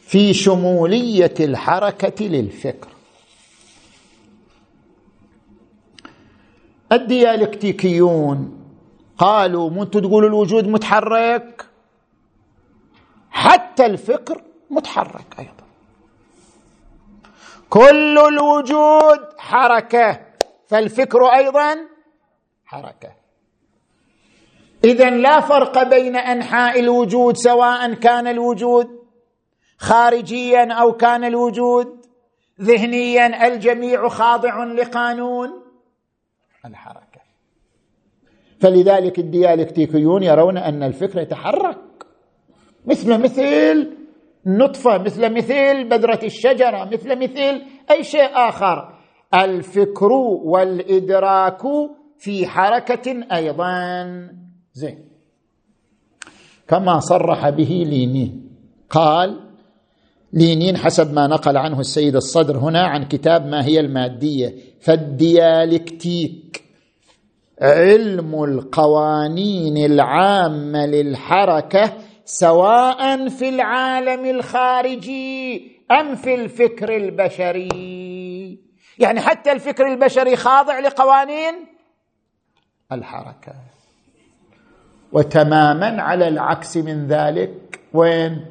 في 0.00 0.34
شمولية 0.34 1.34
الحركة 1.40 2.24
للفكر. 2.24 2.88
الديالكتيكيون 6.92 8.64
قالوا 9.18 9.70
أنتم 9.70 10.00
تقولوا 10.00 10.28
الوجود 10.28 10.68
متحرك 10.68 11.66
حتى 13.30 13.86
الفكر 13.86 14.42
متحرك 14.70 15.36
أيضا. 15.38 15.65
كل 17.70 18.18
الوجود 18.18 19.20
حركة 19.38 20.20
فالفكر 20.66 21.26
أيضا 21.26 21.76
حركة. 22.64 23.12
اذا 24.84 25.10
لا 25.10 25.40
فرق 25.40 25.82
بين 25.82 26.16
أنحاء 26.16 26.80
الوجود 26.80 27.36
سواء 27.36 27.94
كان 27.94 28.26
الوجود 28.26 28.88
خارجيا 29.78 30.72
أو 30.72 30.92
كان 30.92 31.24
الوجود 31.24 32.06
ذهنيا 32.60 33.46
الجميع 33.46 34.08
خاضع 34.08 34.64
لقانون 34.64 35.62
الحركة. 36.64 37.20
فلذلك 38.60 39.18
الديالكتيكيون 39.18 40.22
يرون 40.22 40.56
أن 40.58 40.82
الفكر 40.82 41.20
يتحرك. 41.20 41.78
مثل 42.86 43.18
مثل 43.22 44.05
النطفه 44.46 44.98
مثل 44.98 45.32
مثل 45.32 45.88
بذرة 45.88 46.20
الشجرة 46.24 46.84
مثل 46.84 47.18
مثل 47.18 47.62
أي 47.90 48.02
شيء 48.02 48.30
آخر. 48.34 48.92
الفكر 49.34 50.12
والإدراك 50.44 51.62
في 52.18 52.46
حركة 52.46 53.24
أيضا. 53.32 54.30
زين. 54.72 55.08
كما 56.68 57.00
صرح 57.00 57.48
به 57.48 57.84
لينين. 57.86 58.50
قال 58.90 59.40
لينين 60.32 60.76
حسب 60.76 61.14
ما 61.14 61.26
نقل 61.26 61.56
عنه 61.56 61.80
السيد 61.80 62.16
الصدر 62.16 62.58
هنا 62.58 62.86
عن 62.86 63.04
كتاب 63.04 63.46
ما 63.46 63.64
هي 63.64 63.80
المادية. 63.80 64.54
فالديالكتيك 64.80 66.62
علم 67.62 68.44
القوانين 68.44 69.92
العامة 69.92 70.86
للحركة 70.86 71.92
سواء 72.28 73.28
في 73.28 73.48
العالم 73.48 74.24
الخارجي 74.24 75.70
أم 75.90 76.14
في 76.14 76.34
الفكر 76.34 76.96
البشري. 76.96 78.58
يعني 78.98 79.20
حتى 79.20 79.52
الفكر 79.52 79.86
البشري 79.86 80.36
خاضع 80.36 80.78
لقوانين 80.78 81.54
الحركة. 82.92 83.54
وتماما 85.12 86.02
على 86.02 86.28
العكس 86.28 86.76
من 86.76 87.06
ذلك 87.06 87.80
وين؟ 87.92 88.46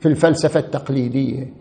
في 0.00 0.08
الفلسفة 0.08 0.60
التقليدية. 0.60 1.52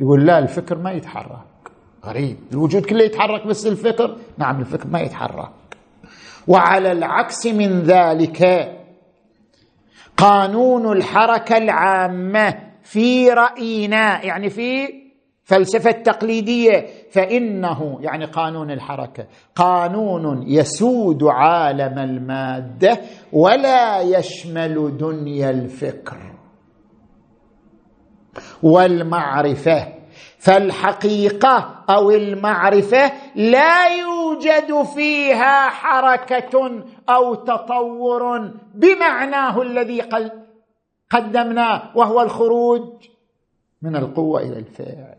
يقول 0.00 0.26
لا 0.26 0.38
الفكر 0.38 0.78
ما 0.78 0.92
يتحرك. 0.92 1.72
غريب. 2.04 2.36
الوجود 2.52 2.86
كله 2.86 3.04
يتحرك 3.04 3.46
بس 3.46 3.66
الفكر؟ 3.66 4.16
نعم 4.38 4.60
الفكر 4.60 4.88
ما 4.88 5.00
يتحرك. 5.00 5.50
وعلى 6.48 6.92
العكس 6.92 7.46
من 7.46 7.82
ذلك 7.82 8.44
قانون 10.16 10.92
الحركة 10.92 11.56
العامة 11.56 12.54
في 12.82 13.30
رأينا 13.30 14.24
يعني 14.24 14.50
في 14.50 14.88
فلسفة 15.44 15.90
تقليدية. 15.90 16.86
فإنه 17.10 17.98
يعني 18.00 18.24
قانون 18.24 18.70
الحركة 18.70 19.26
قانون 19.54 20.42
يسود 20.48 21.24
عالم 21.24 21.98
المادة 21.98 23.00
ولا 23.32 24.00
يشمل 24.00 24.96
دنيا 24.98 25.50
الفكر 25.50 26.34
والمعرفة. 28.62 30.03
فالحقيقة 30.44 31.84
أو 31.90 32.10
المعرفة 32.10 33.12
لا 33.34 33.86
يوجد 33.86 34.82
فيها 34.82 35.68
حركة 35.68 36.84
أو 37.08 37.34
تطور 37.34 38.50
بمعناه 38.74 39.62
الذي 39.62 40.02
قدمناه 41.10 41.96
وهو 41.96 42.20
الخروج 42.22 43.08
من 43.82 43.96
القوة 43.96 44.40
إلى 44.40 44.58
الفعل. 44.58 45.18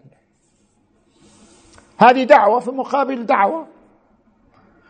هذه 1.97 2.23
دعوة 2.23 2.59
في 2.59 2.71
مقابل 2.71 3.25
دعوة. 3.25 3.67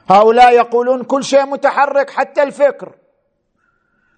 هؤلاء 0.10 0.54
يقولون 0.54 1.04
كل 1.04 1.24
شيء 1.24 1.46
متحرك 1.46 2.10
حتى 2.10 2.44
الفكر. 2.44 2.96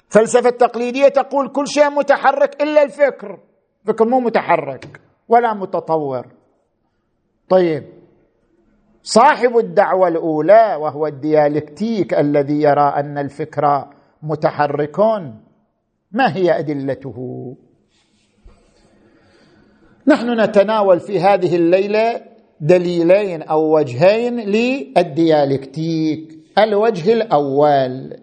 فلسفة 0.10 0.50
التقليدية 0.50 1.08
تقول 1.08 1.48
كل 1.50 1.68
شيء 1.68 1.90
متحرك 1.90 2.64
إلا 2.64 2.84
الفكر. 2.84 3.40
فكر 3.86 4.06
مو 4.06 4.20
متحرك. 4.20 5.07
ولا 5.28 5.54
متطور. 5.54 6.28
طيب. 7.50 7.84
صاحب 9.04 9.58
الدعوة 9.58 10.08
الأولى 10.08 10.76
وهو 10.82 11.08
الديالكتيك 11.08 12.13
الذي 12.13 12.62
يرى 12.62 12.94
أن 12.96 13.18
الفكر 13.18 13.88
متحرك 14.24 15.00
ما 16.12 16.36
هي 16.36 16.60
أدلته؟ 16.60 17.56
نحن 20.08 20.40
نتناول 20.40 21.00
في 21.00 21.20
هذه 21.20 21.56
الليلة 21.56 22.22
دليلين 22.60 23.42
أو 23.42 23.78
وجهين 23.78 24.40
للديالكتيك. 24.40 26.38
الوجه 26.58 27.13
الأول. 27.13 28.18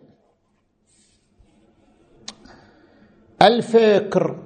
الفكر. 3.43 4.44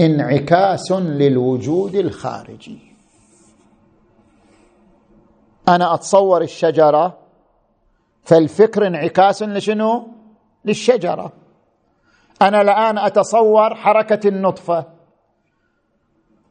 انعكاس 0.00 0.92
للوجود 0.92 1.94
الخارجي. 1.94 2.78
أنا 5.68 5.94
أتصور 5.94 6.42
الشجرة 6.42 7.18
فالفكر 8.22 8.86
انعكاس 8.86 9.42
لشنو؟ 9.42 10.08
للشجرة. 10.64 11.32
أنا 12.42 12.60
الآن 12.60 12.98
أتصور 12.98 13.74
حركة 13.74 14.28
النطفة. 14.28 14.84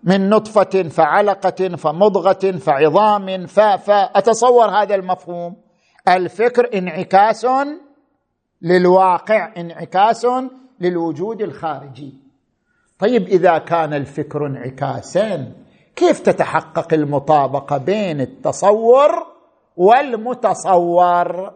من 0.04 0.30
نطفة 0.30 0.84
فعلقة 0.90 1.76
فمضغة 1.76 2.52
فعظام 2.52 3.46
ف 3.46 3.60
أتصور 3.90 4.70
هذا 4.70 4.96
المفهوم. 4.96 5.56
الفكر 6.08 6.78
انعكاس 6.78 7.48
للواقع 8.62 9.54
انعكاس 9.58 10.28
للوجود 10.80 11.42
الخارجي. 11.42 12.25
طيب 13.00 13.28
إذا 13.28 13.58
كان 13.58 13.94
الفكر 13.94 14.46
انعكاسا 14.46 15.52
كيف 15.96 16.20
تتحقق 16.20 16.94
المطابقة 16.94 17.78
بين 17.78 18.22
التصور 18.22 19.28
والمتصور؟ 19.78 21.54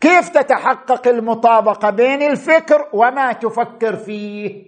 كيف 0.00 0.28
تتحقق 0.28 1.08
المطابقة 1.08 1.90
بين 1.90 2.22
الفكر 2.22 2.88
وما 2.92 3.32
تفكر 3.32 3.96
فيه؟ 3.96 4.64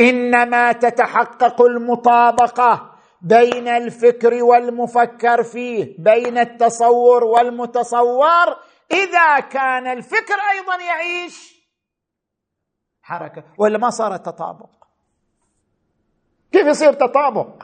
إنما 0.00 0.72
تتحقق 0.72 1.62
المطابقة 1.62 2.90
بين 3.22 3.68
الفكر 3.68 4.44
والمفكر 4.44 5.42
فيه 5.42 5.94
بين 5.98 6.38
التصور 6.38 7.24
والمتصور. 7.24 8.56
إذا 8.92 9.40
كان 9.40 9.86
الفكر 9.86 10.36
أيضا 10.52 10.82
يعيش 10.84 11.53
حركة 13.04 13.44
ولا 13.58 13.78
ما 13.78 13.90
صار 13.90 14.16
تطابق 14.16 14.70
كيف 16.52 16.66
يصير 16.66 16.92
تطابق؟ 16.92 17.62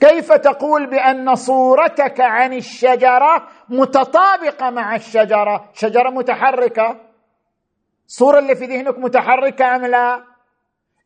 كيف 0.00 0.32
تقول 0.32 0.86
بأن 0.86 1.34
صورتك 1.34 2.20
عن 2.20 2.52
الشجرة 2.52 3.48
متطابقة 3.68 4.70
مع 4.70 4.94
الشجرة؟ 4.94 5.70
شجرة 5.72 6.10
متحركة. 6.10 6.96
الصورة 8.06 8.38
اللي 8.38 8.54
في 8.54 8.64
ذهنك 8.64 8.98
متحركة 8.98 9.76
أم 9.76 9.86
لا؟ 9.86 10.24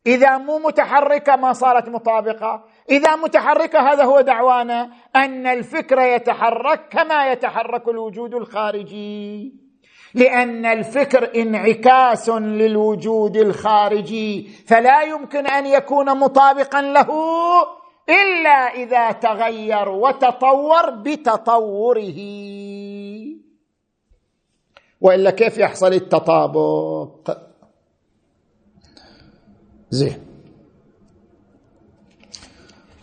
إذا 0.07 0.37
مو 0.37 0.59
متحركة 0.59 1.35
ما 1.35 1.53
صارت 1.53 1.89
مطابقة. 1.89 2.63
إذا 2.89 3.15
متحركة 3.15 3.79
هذا 3.79 4.03
هو 4.03 4.21
دعوانا 4.21 4.89
أن 5.15 5.47
الفكر 5.47 5.99
يتحرك 5.99 6.89
كما 6.89 7.31
يتحرك 7.31 7.87
الوجود 7.87 8.33
الخارجي. 8.33 9.68
لأن 10.13 10.65
الفكر 10.65 11.41
انعكاس 11.41 12.29
للوجود 12.29 13.37
الخارجي 13.37 14.47
فلا 14.67 15.01
يمكن 15.01 15.47
أن 15.47 15.65
يكون 15.65 16.19
مطابقا 16.19 16.81
له 16.81 17.07
إلا 18.09 18.73
إذا 18.83 19.11
تغير 19.11 19.89
وتطور 19.89 20.89
بتطوره. 20.89 22.19
وإلا 25.01 25.31
كيف 25.31 25.57
يحصل 25.57 25.93
التطابق؟ 25.93 27.37
زين. 29.89 30.17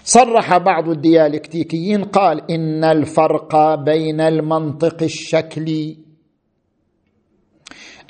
صرح 0.05 0.57
بعض 0.59 0.89
الديالكتيكيين 0.89 2.05
قال 2.05 2.51
إن 2.51 2.85
الفرق 2.85 3.75
بين 3.75 4.21
المنطق 4.21 5.03
الشكلي 5.03 6.06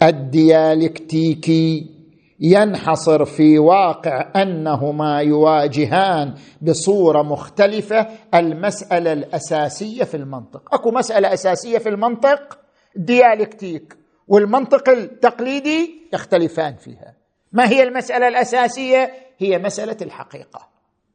الديالكتيكي 0.02 1.96
ينحصر 2.40 3.24
في 3.24 3.58
واقع 3.58 4.32
أنهما 4.42 5.20
يواجهان 5.20 6.34
بصورة 6.62 7.22
مختلفة 7.22 8.06
المسألة 8.34 9.12
الأساسية 9.12 10.04
في 10.04 10.16
المنطق. 10.16 10.74
أكو 10.74 10.90
مسألة 10.90 11.32
أساسية 11.32 11.78
في 11.78 11.88
المنطق 11.88 12.58
ديالكتيك 12.96 13.96
والمنطق 14.28 14.88
التقليدي 14.88 16.08
يختلفان 16.12 16.74
فيها. 16.76 17.14
ما 17.52 17.68
هي 17.68 17.82
المسألة 17.82 18.28
الأساسية؟ 18.28 19.12
هي 19.38 19.58
مسألة 19.58 19.96
الحقيقة. 20.02 20.68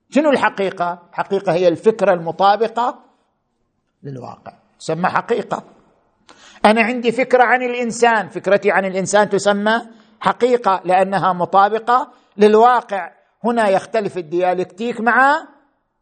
شنو 0.10 0.30
الحقيقة؟ 0.30 1.02
الحقيقة 1.10 1.54
هي 1.54 1.68
الفكرة 1.68 2.14
المطابقة 2.14 3.00
للواقع. 4.04 4.54
تسمى 4.80 5.10
حقيقة. 5.10 5.64
أنا 6.66 6.82
عندي 6.82 7.12
فكرة 7.12 7.44
عن 7.44 7.64
الإنسان. 7.64 8.30
فكرتي 8.30 8.72
عن 8.72 8.86
الإنسان 8.86 9.30
تسمى 9.30 9.82
حقيقة 10.20 10.82
لأنها 10.86 11.34
مطابقة 11.34 12.12
للواقع. 12.38 13.12
هنا 13.44 13.70
يختلف 13.70 14.18
الديالكتيك 14.18 15.02
مع 15.02 15.48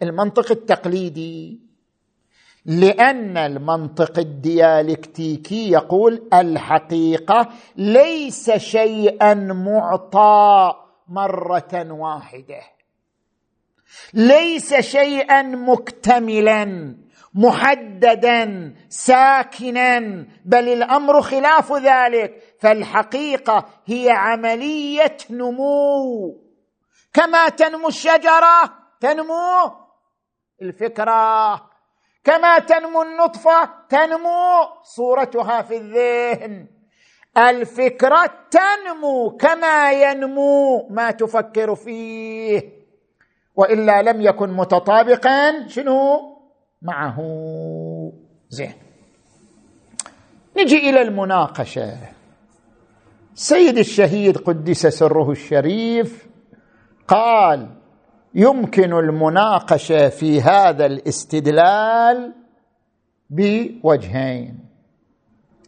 المنطق 0.02 0.52
التقليدي. 0.52 1.60
لأن 2.66 3.38
المنطق 3.38 4.20
الديالكتيكي 4.20 5.72
يقول 5.72 6.28
الحقيقة 6.34 7.50
ليس 7.78 8.52
شيئا 8.52 9.34
معطى 9.34 10.74
مرة 11.08 11.92
واحدة. 11.92 12.62
ليس 14.14 14.74
شيئا 14.74 15.42
مكتملا. 15.42 16.96
محددا 17.34 18.74
ساكنا 18.90 20.00
بل 20.46 20.68
الأمر 20.70 21.22
خلاف 21.22 21.74
ذلك. 21.74 22.44
فالحقيقة 22.60 23.66
هي 23.86 24.12
عملية 24.12 25.18
نمو. 25.30 26.36
كما 27.14 27.50
تنمو 27.50 27.88
الشجرة 27.88 28.74
تنمو 29.02 29.72
الفكرة. 30.62 31.56
كما 32.24 32.60
تنمو 32.60 33.02
النطفة 33.02 33.70
تنمو 33.90 34.68
صورتها 34.84 35.62
في 35.62 35.78
الذهن. 35.78 36.68
الفكرة 37.38 38.32
تنمو 38.52 39.38
كما 39.38 39.92
ينمو 39.92 40.88
ما 40.90 41.12
تفكر 41.12 41.76
فيه. 41.76 42.80
وإلا 43.56 44.02
لم 44.02 44.22
يكن 44.22 44.50
متطابقا 44.50 45.68
شنو؟ 45.68 46.39
معه. 46.82 47.18
زين. 48.50 48.74
نجي 50.58 50.90
إلى 50.90 51.02
المناقشة. 51.02 51.98
سيد 53.34 53.78
الشهيد 53.78 54.38
قدس 54.38 54.88
سره 54.88 55.32
الشريف 55.32 56.30
قال 57.08 57.70
يمكن 58.36 58.94
المناقشة 58.94 60.10
في 60.10 60.42
هذا 60.42 60.86
الاستدلال 60.86 62.34
بوجهين. 63.30 64.60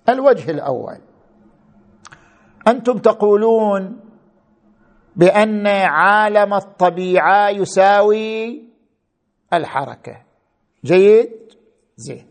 الوجه 0.09 0.51
الأول 0.51 0.97
أنتم 2.67 2.97
تقولون 2.97 3.99
بأن 5.15 5.67
عالم 5.67 6.53
الطبيعة 6.53 7.49
يساوي 7.49 8.63
الحركة. 9.53 10.30
جيد؟ 10.85 11.31
زين. 11.95 12.27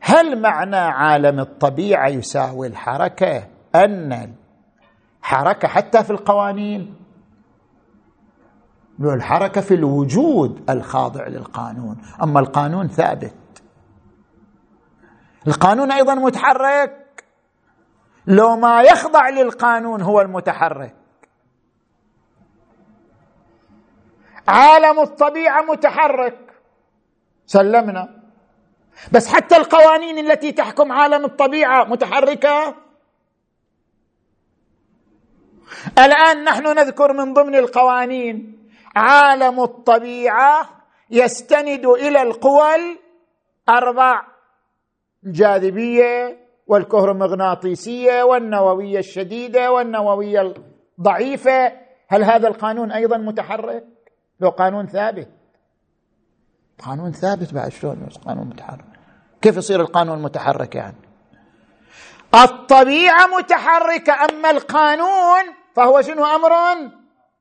هل 0.00 0.40
معنى 0.42 0.76
عالم 0.76 1.40
الطبيعة 1.40 2.08
يساوي 2.08 2.66
الحركة؟ 2.66 3.48
أن 3.74 4.34
الحركة 5.22 5.68
حتى 5.68 6.04
في 6.04 6.10
القوانين. 6.10 6.96
الحركة 9.00 9.60
في 9.60 9.74
الوجود 9.74 10.70
الخاضع 10.70 11.26
للقانون. 11.26 11.96
أما 12.22 12.40
القانون 12.40 12.88
ثابت. 12.88 13.62
القانون 15.46 15.92
أيضا 15.92 16.14
متحرك. 16.14 17.24
لو 18.26 18.56
ما 18.56 18.82
يخضع 18.82 19.28
للقانون 19.28 20.02
هو 20.02 20.20
المتحرك. 20.20 20.96
عالم 24.48 25.00
الطبيعة 25.00 25.62
متحرك. 25.62 26.41
سلمنا. 27.52 28.22
بس 29.12 29.28
حتى 29.28 29.56
القوانين 29.56 30.18
التي 30.18 30.52
تحكم 30.52 30.92
عالم 30.92 31.24
الطبيعة 31.24 31.84
متحركة. 31.84 32.74
الآن 35.98 36.44
نحن 36.44 36.66
نذكر 36.66 37.12
من 37.12 37.34
ضمن 37.34 37.54
القوانين 37.54 38.68
عالم 38.96 39.60
الطبيعة 39.60 40.68
يستند 41.10 41.86
إلى 41.86 42.22
القوى 42.22 42.68
الأربع 43.68 44.26
الجاذبية 45.26 46.38
والكهرومغناطيسية 46.66 48.22
والنووية 48.22 48.98
الشديدة 48.98 49.72
والنووية 49.72 50.54
الضعيفة. 50.98 51.72
هل 52.08 52.24
هذا 52.24 52.48
القانون 52.48 52.92
أيضا 52.92 53.16
متحرك؟ 53.16 53.84
لو 54.40 54.48
قانون 54.48 54.86
ثابت. 54.86 55.41
قانون 56.78 57.12
ثابت 57.12 57.54
بعد 57.54 57.68
شلون 57.68 58.08
قانون 58.26 58.46
متحرك؟ 58.46 58.84
كيف 59.42 59.56
يصير 59.56 59.80
القانون 59.80 60.22
متحرك 60.22 60.74
يعني؟ 60.74 60.96
الطبيعة 62.34 63.26
متحركة 63.38 64.12
أما 64.12 64.50
القانون 64.50 65.42
فهو 65.76 66.02
شنو 66.02 66.24
أمر؟ 66.24 66.52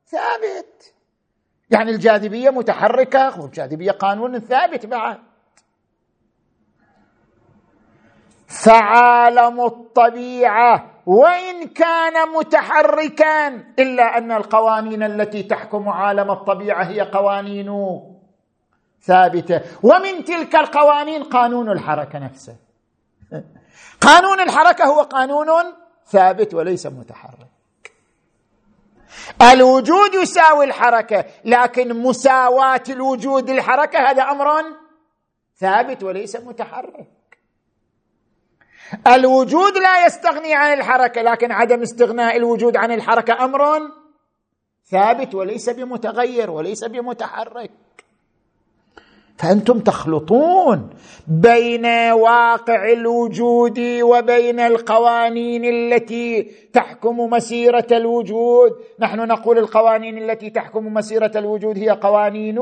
ثابت. 0.07 0.93
يعني 1.69 1.91
الجاذبية 1.91 2.49
متحركة 2.49 3.41
والجاذبيه 3.41 3.91
قانون 3.91 4.39
ثابت 4.39 4.85
بعد. 4.85 5.19
فعالم 8.47 9.61
الطبيعة 9.61 10.91
وإن 11.05 11.67
كان 11.67 12.29
متحركا 12.37 13.47
إلا 13.79 14.17
أن 14.17 14.31
القوانين 14.31 15.03
التي 15.03 15.43
تحكم 15.43 15.89
عالم 15.89 16.31
الطبيعة 16.31 16.83
هي 16.83 17.01
قوانين 17.01 17.69
ثابتة. 19.03 19.61
ومن 19.83 20.23
تلك 20.23 20.55
القوانين 20.55 21.23
قانون 21.23 21.69
الحركة 21.69 22.19
نفسه. 22.19 22.55
قانون 24.01 24.39
الحركة 24.39 24.85
هو 24.85 25.01
قانون 25.01 25.47
ثابت 26.07 26.53
وليس 26.53 26.85
متحرك. 26.85 27.47
الوجود 29.41 30.13
يساوي 30.13 30.65
الحركة 30.65 31.25
لكن 31.45 32.01
مساواة 32.01 32.83
الوجود 32.89 33.49
الحركه 33.49 33.99
هذا 33.99 34.23
أمر 34.23 34.63
ثابت 35.59 36.03
وليس 36.03 36.35
متحرك. 36.35 37.07
الوجود 39.07 39.77
لا 39.77 40.05
يستغني 40.05 40.55
عن 40.55 40.73
الحركة 40.73 41.21
لكن 41.21 41.51
عدم 41.51 41.81
استغناء 41.81 42.37
الوجود 42.37 42.77
عن 42.77 42.91
الحركة 42.91 43.43
أمر 43.43 43.79
ثابت 44.91 45.35
وليس 45.35 45.69
بمتغير 45.69 46.51
وليس 46.51 46.83
بمتحرك. 46.83 47.71
فأنتم 49.41 49.79
تخلطون 49.79 50.89
بين 51.27 51.85
واقع 52.11 52.91
الوجود 52.91 53.79
وبين 54.01 54.59
القوانين 54.59 55.65
التي 55.65 56.43
تحكم 56.73 57.17
مسيرة 57.19 57.87
الوجود. 57.91 58.71
نحن 58.99 59.27
نقول 59.27 59.57
القوانين 59.57 60.17
التي 60.17 60.49
تحكم 60.49 60.93
مسيرة 60.93 61.31
الوجود 61.35 61.77
هي 61.77 61.89
قوانين 61.89 62.59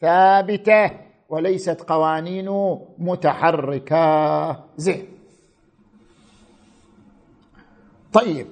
ثابتة 0.00 0.90
وليست 1.28 1.80
قوانين 1.80 2.78
متحركة. 2.98 4.64
زين. 4.76 5.08
طيب. 8.12 8.46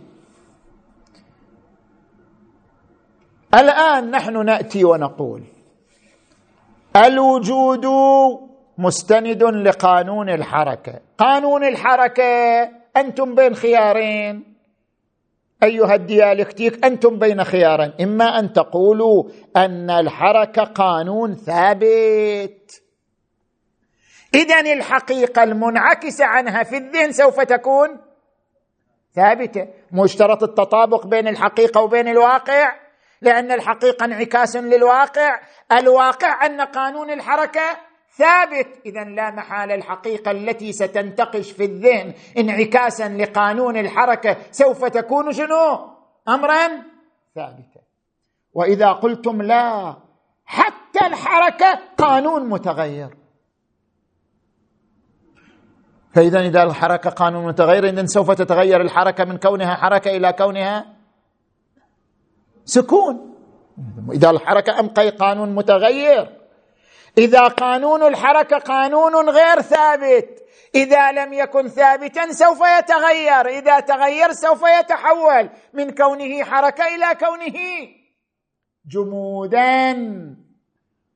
الآن 3.54 4.10
نحن 4.10 4.44
نأتي 4.44 4.84
ونقول 4.84 5.51
الوجود 6.96 7.86
مستند 8.78 9.42
لقانون 9.42 10.30
الحركة. 10.30 11.00
قانون 11.18 11.64
الحركة 11.64 12.62
أنتم 12.96 13.34
بين 13.34 13.54
خيارين. 13.54 14.54
أيها 15.62 15.94
الديالكتيك 15.94 16.84
أنتم 16.84 17.18
بين 17.18 17.44
خيارين. 17.44 17.92
إما 18.00 18.38
أن 18.38 18.52
تقولوا 18.52 19.24
أن 19.56 19.90
الحركة 19.90 20.64
قانون 20.64 21.34
ثابت. 21.34 22.82
اذا 24.34 24.60
الحقيقة 24.72 25.42
المنعكسه 25.42 26.24
عنها 26.24 26.62
في 26.62 26.76
الذهن 26.76 27.12
سوف 27.12 27.40
تكون 27.40 27.88
ثابتة. 29.14 29.68
مشترط 29.92 30.42
التطابق 30.42 31.06
بين 31.06 31.28
الحقيقة 31.28 31.80
وبين 31.80 32.08
الواقع 32.08 32.82
لأن 33.20 33.52
الحقيقة 33.52 34.04
انعكاس 34.04 34.56
للواقع. 34.56 35.40
الواقع 35.78 36.46
أن 36.46 36.60
قانون 36.60 37.10
الحركة 37.10 37.76
ثابت. 38.16 38.80
اذا 38.86 39.04
لا 39.04 39.30
محال 39.30 39.72
الحقيقة 39.72 40.30
التي 40.30 40.72
ستنتقش 40.72 41.50
في 41.50 41.64
الذهن 41.64 42.14
انعكاسا 42.38 43.08
لقانون 43.08 43.76
الحركة 43.76 44.36
سوف 44.50 44.84
تكون 44.84 45.32
شنو؟ 45.32 45.92
امرا 46.28 46.68
ثابتا 47.34 47.80
وإذا 48.54 48.92
قلتم 48.92 49.42
لا 49.42 49.96
حتى 50.44 51.06
الحركة 51.06 51.78
قانون 51.98 52.48
متغير. 52.48 53.16
فاذا 56.14 56.40
إذا 56.40 56.62
الحركة 56.62 57.10
قانون 57.10 57.46
متغير 57.46 57.88
اذا 57.88 58.06
سوف 58.06 58.30
تتغير 58.30 58.80
الحركة 58.80 59.24
من 59.24 59.38
كونها 59.38 59.74
حركة 59.74 60.16
إلى 60.16 60.32
كونها 60.32 60.96
سكون. 62.64 63.31
إذا 64.12 64.30
الحركة 64.30 64.80
أم 64.80 64.88
قانون 65.20 65.54
متغير. 65.54 66.38
إذا 67.18 67.48
قانون 67.48 68.02
الحركة 68.02 68.58
قانون 68.58 69.30
غير 69.30 69.60
ثابت. 69.60 70.42
إذا 70.74 71.12
لم 71.12 71.32
يكن 71.32 71.68
ثابتا 71.68 72.32
سوف 72.32 72.60
يتغير. 72.78 73.48
إذا 73.48 73.80
تغير 73.80 74.32
سوف 74.32 74.62
يتحول 74.80 75.48
من 75.72 75.90
كونه 75.90 76.44
حركة 76.44 76.84
إلى 76.86 77.14
كونه 77.14 77.58
جمودا. 78.86 79.96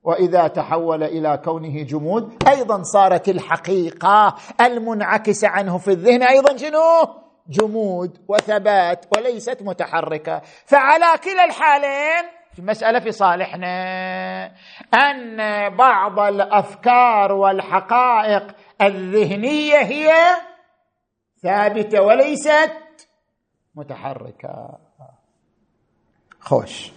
وإذا 0.03 0.49
تحول 0.49 1.03
إلى 1.03 1.41
كونه 1.45 1.83
جمود 1.83 2.43
أيضا 2.49 2.83
صارت 2.83 3.29
الحقيقة 3.29 4.37
المنعكسه 4.61 5.49
عنه 5.49 5.79
في 5.79 5.91
الذهن. 5.91 6.23
أيضا 6.23 6.57
شنو؟ 6.57 7.09
جمود 7.49 8.19
وثبات 8.29 9.07
وليست 9.17 9.59
متحركة. 9.63 10.43
فعلى 10.67 11.19
كلا 11.25 11.45
الحالين 11.45 12.25
المساله 12.59 12.99
في 12.99 13.13
صالحنا. 13.13 13.67
أن 14.95 15.37
بعض 15.77 16.19
الأفكار 16.19 17.33
والحقائق 17.33 18.55
الذهنية 18.83 19.77
هي 19.77 20.13
ثابتة 21.43 22.03
وليست 22.03 23.09
متحركة. 23.75 24.79
خوش. 26.41 26.93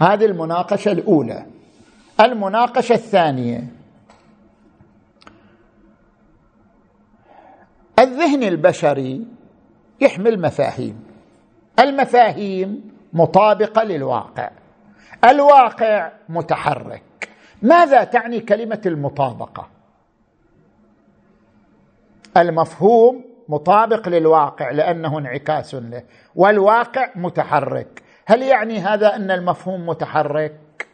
هذه 0.00 0.24
المناقشة 0.24 0.92
الأولى. 0.92 1.46
المناقشة 2.20 2.92
الثانية. 2.92 3.60
الذهن 7.98 8.42
البشري 8.42 9.26
يحمل 10.00 10.40
مفاهيم. 10.40 11.06
المفاهيم 11.78 12.94
مطابقة 13.12 13.82
للواقع. 13.82 14.50
الواقع 15.24 16.12
متحرك. 16.28 17.28
ماذا 17.62 18.04
تعني 18.04 18.40
كلمة 18.40 18.80
المطابقة؟ 18.86 19.68
المفهوم 22.36 23.24
مطابق 23.48 24.08
للواقع 24.08 24.70
لأنه 24.70 25.18
انعكاس 25.18 25.74
له 25.74 26.02
والواقع 26.34 27.10
متحرك. 27.16 28.02
هل 28.26 28.42
يعني 28.42 28.78
هذا 28.78 29.16
أن 29.16 29.30
المفهوم 29.30 29.86
متحرك؟ 29.86 30.86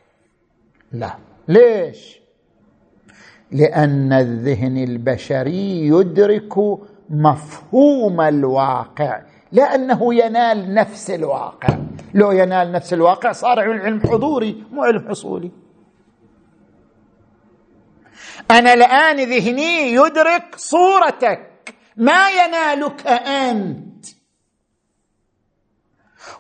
لا. 0.93 1.11
ليش؟ 1.49 2.21
لأن 3.53 4.13
الذهن 4.13 4.77
البشري 4.77 5.87
يدرك 5.87 6.53
مفهوم 7.11 8.21
الواقع. 8.21 9.23
لأنه 9.53 10.15
ينال 10.15 10.75
نفس 10.75 11.11
الواقع. 11.11 11.69
لو 12.15 12.33
ينال 12.33 12.73
نفس 12.73 12.93
الواقع 12.93 13.33
صار 13.33 13.61
علم 13.61 14.01
حضوري 14.01 14.65
مو 14.71 14.85
علم 14.85 15.09
حصولي. 15.09 15.51
أنا 18.51 18.73
الآن 18.73 19.17
ذهني 19.17 19.93
يدرك 19.93 20.55
صورتك. 20.57 21.75
ما 21.97 22.31
ينالك 22.31 23.07
أنت. 23.07 24.07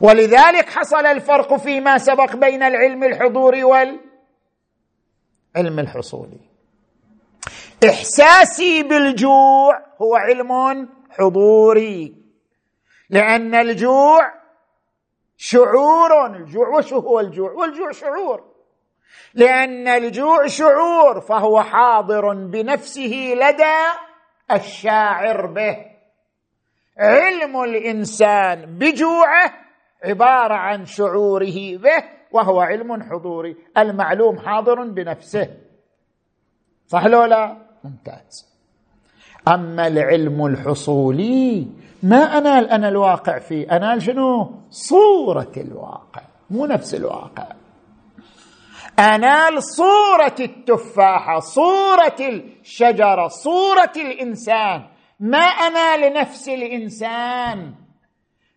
ولذلك 0.00 0.68
حصل 0.68 1.06
الفرق 1.06 1.56
فيما 1.56 1.98
سبق 1.98 2.36
بين 2.36 2.62
العلم 2.62 3.04
الحضوري 3.04 3.64
والعلم 3.64 3.98
الحصولي. 5.56 6.40
إحساسي 7.88 8.82
بالجوع 8.82 9.80
هو 10.02 10.16
علم 10.16 10.88
حضوري. 11.10 12.19
لأن 13.10 13.54
الجوع 13.54 14.32
شعور 15.36 16.26
الجوع 16.26 16.68
وش 16.68 16.92
هو 16.92 17.20
الجوع 17.20 17.52
والجوع 17.52 17.90
شعور. 17.90 18.44
لأن 19.34 19.88
الجوع 19.88 20.46
شعور 20.46 21.20
فهو 21.20 21.62
حاضر 21.62 22.34
بنفسه 22.34 23.34
لدى 23.36 23.78
الشاعر 24.50 25.46
به. 25.46 25.76
علم 26.98 27.62
الإنسان 27.62 28.78
بجوعه 28.78 29.52
عبارة 30.04 30.54
عن 30.54 30.86
شعوره 30.86 31.76
به 31.76 32.04
وهو 32.32 32.60
علم 32.60 33.02
حضوري 33.02 33.56
المعلوم 33.78 34.38
حاضر 34.38 34.84
بنفسه. 34.84 35.56
صح 36.86 37.06
لو 37.06 37.24
لا؟ 37.24 37.56
ممتاز. 37.84 38.50
أما 39.48 39.86
العلم 39.86 40.46
الحصولي 40.46 41.66
ما 42.02 42.38
أنال؟ 42.38 42.70
أنا 42.70 42.88
الواقع 42.88 43.38
فيه. 43.38 43.76
أنال 43.76 44.02
شنو؟ 44.02 44.50
صورة 44.70 45.52
الواقع 45.56 46.22
مو 46.50 46.66
نفس 46.66 46.94
الواقع. 46.94 47.46
أنال 48.98 49.62
صورة 49.62 50.34
التفاحه 50.40 51.40
صورة 51.40 52.16
الشجرة 52.20 53.28
صورة 53.28 53.92
الإنسان. 53.96 54.82
ما 55.20 55.38
أنال 55.38 56.14
نفس 56.14 56.48
الإنسان. 56.48 57.74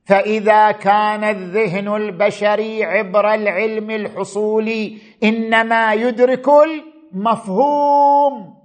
فإذا 0.06 0.72
كان 0.72 1.24
الذهن 1.24 1.96
البشري 1.96 2.84
عبر 2.84 3.34
العلم 3.34 3.92
الحصولي 3.92 4.98
إنما 5.24 5.94
يدرك 5.94 6.46
المفهوم. 7.14 8.63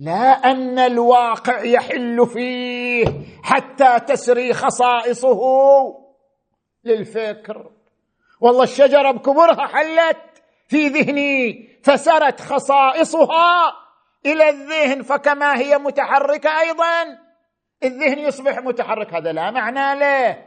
لا 0.00 0.50
أن 0.50 0.78
الواقع 0.78 1.64
يحل 1.64 2.26
فيه 2.26 3.04
حتى 3.42 4.00
تسري 4.00 4.52
خصائصه 4.52 5.40
للفكر. 6.84 7.70
والله 8.40 8.62
الشجرة 8.62 9.10
بكبرها 9.10 9.66
حلت 9.66 10.42
في 10.68 10.88
ذهني 10.88 11.68
فسرت 11.82 12.40
خصائصها 12.40 13.72
إلى 14.26 14.48
الذهن 14.48 15.02
فكما 15.02 15.58
هي 15.58 15.78
متحركة 15.78 16.60
أيضا. 16.60 17.18
الذهن 17.84 18.18
يصبح 18.18 18.58
متحرك 18.58 19.14
هذا 19.14 19.32
لا 19.32 19.50
معنى 19.50 20.00
له. 20.00 20.44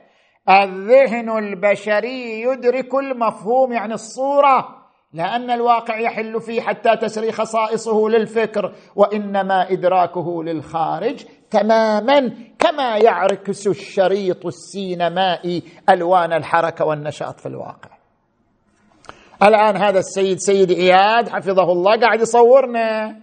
الذهن 0.50 1.38
البشري 1.38 2.42
يدرك 2.42 2.96
المفهوم 2.96 3.74
يعني 3.74 3.94
الصورة. 3.94 4.83
لأن 5.14 5.52
الواقع 5.52 6.00
يحل 6.00 6.42
فيه 6.42 6.62
حتى 6.62 6.98
تسري 6.98 7.32
خصائصه 7.32 8.10
للفكر 8.10 8.76
وإنما 8.96 9.72
إدراكه 9.72 10.44
للخارج 10.44 11.26
تماما 11.52 12.34
كما 12.60 12.98
يعكس 12.98 13.68
الشريط 13.68 14.46
السينمائي 14.46 15.64
ألوان 15.90 16.34
الحركة 16.34 16.86
والنشاط 16.86 17.40
في 17.40 17.46
الواقع. 17.46 17.90
الآن 19.44 19.78
هذا 19.78 20.00
السيد 20.00 20.38
سيد 20.38 20.72
إياد 20.72 21.30
حفظه 21.30 21.72
الله 21.72 22.00
قاعد 22.00 22.22
يصورنا. 22.22 23.20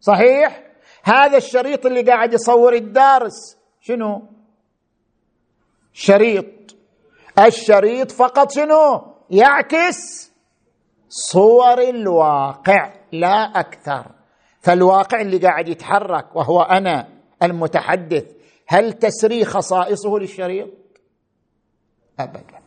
صحيح؟ 0.00 0.62
هذا 1.04 1.36
الشريط 1.36 1.86
اللي 1.86 2.02
قاعد 2.02 2.32
يصور 2.32 2.74
الدارس. 2.74 3.58
شنو؟ 3.80 4.22
شريط. 5.92 6.76
الشريط 7.38 8.10
فقط 8.10 8.52
شنو؟ 8.52 9.14
يعكس 9.30 10.27
صور 11.08 11.80
الواقع 11.80 12.92
لا 13.12 13.60
أكثر. 13.60 14.06
فالواقع 14.60 15.20
اللي 15.20 15.38
قاعد 15.38 15.68
يتحرك 15.68 16.36
وهو 16.36 16.62
أنا 16.62 17.08
المتحدث 17.42 18.24
هل 18.66 18.92
تسري 18.92 19.44
خصائصه 19.44 20.18
للشريط؟ 20.18 20.68
ابدا. 22.20 22.58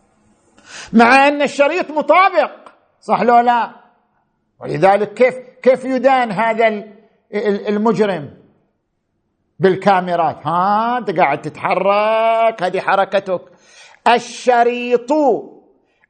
مع 0.93 1.27
أن 1.27 1.41
الشريط 1.41 1.91
مطابق 1.91 2.51
صح 3.01 3.21
لو 3.21 3.39
لا؟ 3.39 3.71
ولذلك 4.59 5.13
كيف 5.13 5.35
كيف 5.63 5.85
يدان 5.85 6.31
هذا 6.31 6.83
المجرم؟ 7.69 8.37
بالكاميرات. 9.59 10.47
ها 10.47 10.97
أنت 10.97 11.19
قاعد 11.19 11.41
تتحرك 11.41 12.63
هذه 12.63 12.79
حركتك. 12.79 13.41
الشريط 14.07 15.11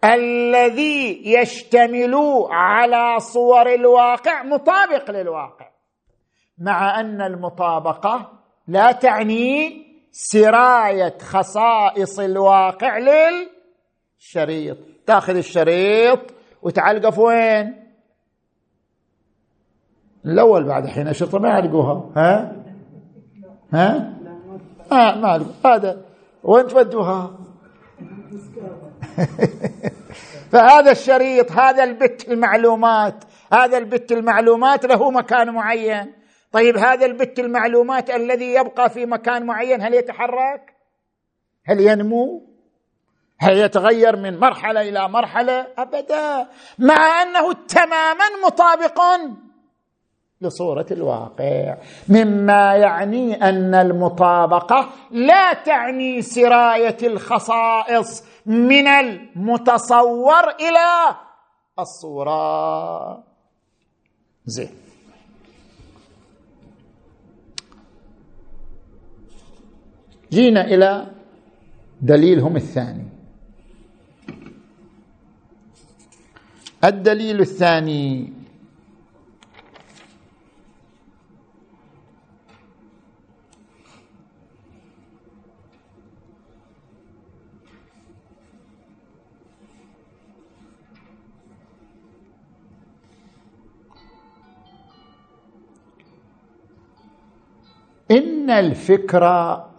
الذي 0.04 1.22
يشتمل 1.34 2.16
على 2.50 3.20
صور 3.20 3.74
الواقع 3.74 4.44
مطابق 4.44 5.12
للواقع 5.12 5.70
مع 6.58 7.00
أن 7.00 7.22
المطابقة 7.22 8.32
لا 8.68 8.92
تعني 8.92 9.86
سراية 10.12 11.18
خصائص 11.18 12.20
الواقع 12.20 12.98
للشريط. 12.98 14.78
تاخذ 15.06 15.36
الشريط 15.36 16.20
وتعلقه 16.62 17.10
في 17.10 17.22
وين 17.22 17.76
الأول 20.26 20.64
بعد 20.64 20.88
حين 20.88 21.08
اشرطه 21.08 21.40
ما 21.40 21.50
يعلقوها. 21.50 22.12
ها؟ 22.16 22.56
ها؟ 23.74 24.14
آه 24.92 25.16
ما 25.16 25.46
هذا 25.66 26.02
وين 26.44 26.68
تودوها؟ 26.68 27.32
فهذا 30.52 30.92
الشريط 30.92 31.52
هذا 31.52 31.84
البت 31.84 32.28
المعلومات 32.30 33.24
هذا 33.54 33.78
البت 33.78 34.12
المعلومات 34.12 34.86
له 34.86 35.12
مكان 35.12 35.54
معين. 35.54 36.14
طيب 36.52 36.78
هذا 36.78 37.06
البت 37.06 37.40
المعلومات 37.40 38.10
الذي 38.10 38.54
يبقى 38.54 38.90
في 38.90 39.06
مكان 39.06 39.46
معين 39.46 39.82
هل 39.82 39.94
يتحرك؟ 39.94 40.76
هل 41.66 41.80
ينمو؟ 41.80 42.48
هل 43.40 43.58
يتغير 43.58 44.16
من 44.16 44.40
مرحلة 44.40 44.82
إلى 44.82 45.10
مرحلة؟ 45.10 45.68
أبدا. 45.78 46.48
مع 46.80 47.22
أنه 47.22 47.54
تماما 47.54 48.26
مطابق 48.46 49.02
لصورة 50.42 50.86
الواقع. 50.92 51.78
مما 52.10 52.76
يعني 52.76 53.50
أن 53.50 53.76
المطابقة 53.76 54.90
لا 55.12 55.54
تعني 55.54 56.22
سراية 56.22 56.98
الخصائص 57.04 58.31
من 58.46 58.88
المتصور 58.88 60.50
إلى 60.50 61.16
الصورة. 61.80 63.24
زين. 64.46 64.70
جينا 70.32 70.62
إلى 70.66 71.12
دليلهم 72.02 72.56
الثاني. 72.56 73.08
الدليل 76.84 77.40
الثاني 77.42 78.34
إن 98.12 98.50
الفكر 98.50 99.22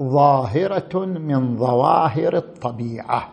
ظاهرة 0.02 1.04
من 1.04 1.56
ظواهر 1.56 2.36
الطبيعة. 2.36 3.28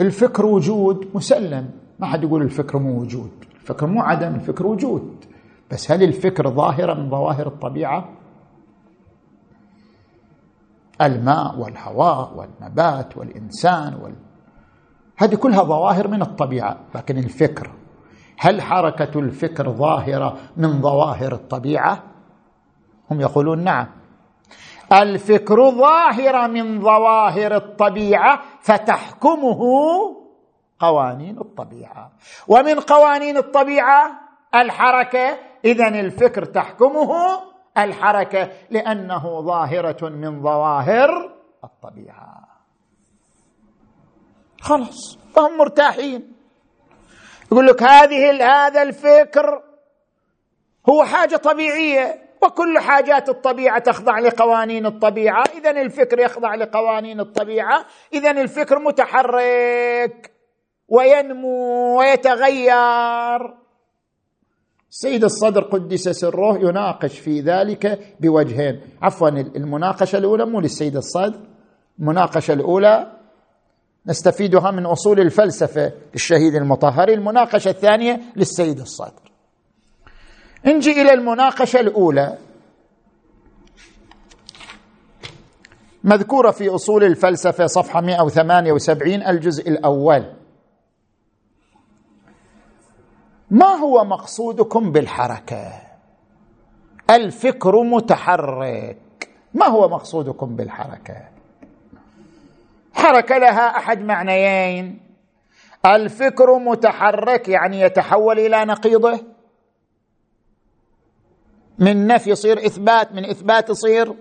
الفكر 0.00 0.46
وجود 0.46 1.08
مسلم. 1.14 1.70
ما 1.98 2.06
حد 2.06 2.22
يقول 2.24 2.42
الفكر 2.42 2.78
مو 2.78 3.00
وجود. 3.00 3.30
الفكر 3.54 3.86
مو 3.86 4.00
عدم 4.00 4.34
الفكر 4.34 4.66
وجود. 4.66 5.24
بس 5.70 5.90
هل 5.90 6.02
الفكر 6.02 6.50
ظاهرة 6.50 6.94
من 6.94 7.10
ظواهر 7.10 7.46
الطبيعة؟ 7.46 8.08
الماء 11.02 11.58
والهواء 11.58 12.36
والنبات 12.36 13.16
والإنسان 13.16 13.94
وال... 13.94 14.14
هذه 15.16 15.34
كلها 15.34 15.62
ظواهر 15.62 16.08
من 16.08 16.22
الطبيعة 16.22 16.80
لكن 16.94 17.18
الفكر 17.18 17.70
هل 18.42 18.62
حركة 18.62 19.18
الفكر 19.18 19.70
ظاهرة 19.70 20.36
من 20.56 20.82
ظواهر 20.82 21.32
الطبيعة؟ 21.32 22.02
هم 23.10 23.20
يقولون 23.20 23.64
نعم. 23.64 23.86
الفكر 24.92 25.70
ظاهره 25.70 26.46
من 26.46 26.80
ظواهر 26.80 27.56
الطبيعة 27.56 28.40
فتحكمه 28.60 29.60
قوانين 30.78 31.38
الطبيعة. 31.38 32.12
ومن 32.48 32.80
قوانين 32.80 33.36
الطبيعة 33.36 34.10
الحركة 34.54 35.38
اذا 35.64 35.88
الفكر 35.88 36.44
تحكمه 36.44 37.12
الحركة 37.78 38.50
لأنه 38.70 39.40
ظاهرة 39.40 40.08
من 40.08 40.42
ظواهر 40.42 41.32
الطبيعة. 41.64 42.48
خلاص 44.60 45.18
فهم 45.34 45.58
مرتاحين. 45.58 46.39
يقول 47.52 47.66
لك 47.66 47.82
هذه 47.82 48.30
هذا 48.42 48.82
الفكر 48.82 49.62
هو 50.88 51.04
حاجة 51.04 51.36
طبيعية 51.36 52.30
وكل 52.42 52.78
حاجات 52.78 53.28
الطبيعة 53.28 53.78
تخضع 53.78 54.18
لقوانين 54.18 54.86
الطبيعة. 54.86 55.44
اذا 55.58 55.70
الفكر 55.70 56.18
يخضع 56.18 56.54
لقوانين 56.54 57.20
الطبيعة. 57.20 57.84
اذا 58.12 58.30
الفكر 58.30 58.78
متحرك 58.78 60.30
وينمو 60.88 61.98
ويتغير. 61.98 63.54
سيد 64.90 65.24
الصدر 65.24 65.62
قدس 65.62 66.08
سره 66.08 66.58
يناقش 66.58 67.18
في 67.18 67.40
ذلك 67.40 67.98
بوجهين. 68.20 68.80
عفوا 69.02 69.28
المناقشة 69.28 70.18
الأولى 70.18 70.46
مو 70.46 70.60
للسيد 70.60 70.96
الصدر 70.96 71.40
المناقشة 71.98 72.52
الأولى 72.52 73.19
نستفيدها 74.06 74.70
من 74.70 74.86
أصول 74.86 75.20
الفلسفة 75.20 75.92
للشهيد 76.14 76.54
المطهري 76.54 77.14
المناقشة 77.14 77.68
الثانية 77.68 78.20
للسيد 78.36 78.80
الصدر. 78.80 79.32
نجي 80.66 81.02
إلى 81.02 81.12
المناقشة 81.12 81.80
الأولى. 81.80 82.38
مذكورة 86.04 86.50
في 86.50 86.68
أصول 86.68 87.04
الفلسفة 87.04 87.66
صفحة 87.66 88.00
178 88.00 89.22
الجزء 89.22 89.68
الأول. 89.68 90.32
ما 93.50 93.66
هو 93.66 94.04
مقصودكم 94.04 94.92
بالحركة؟ 94.92 95.72
الفكر 97.10 97.82
متحرك. 97.82 99.30
ما 99.54 99.66
هو 99.66 99.88
مقصودكم 99.88 100.56
بالحركة؟ 100.56 101.39
حركه 102.92 103.38
لها 103.38 103.76
أحد 103.76 104.00
معنيين. 104.00 105.00
الفكر 105.86 106.58
متحرك 106.58 107.48
يعني 107.48 107.80
يتحول 107.80 108.38
إلى 108.38 108.64
نقيضه. 108.64 109.20
من 111.78 112.06
نفي 112.06 112.30
يصير 112.30 112.66
إثبات 112.66 113.12
من 113.12 113.24
إثبات 113.24 113.70
يصير 113.70 114.14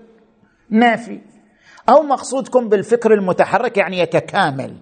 نافي 0.69 1.21
أو 1.89 2.03
مقصودكم 2.03 2.69
بالفكر 2.69 3.13
المتحرك 3.13 3.77
يعني 3.77 3.99
يتكامل. 3.99 4.77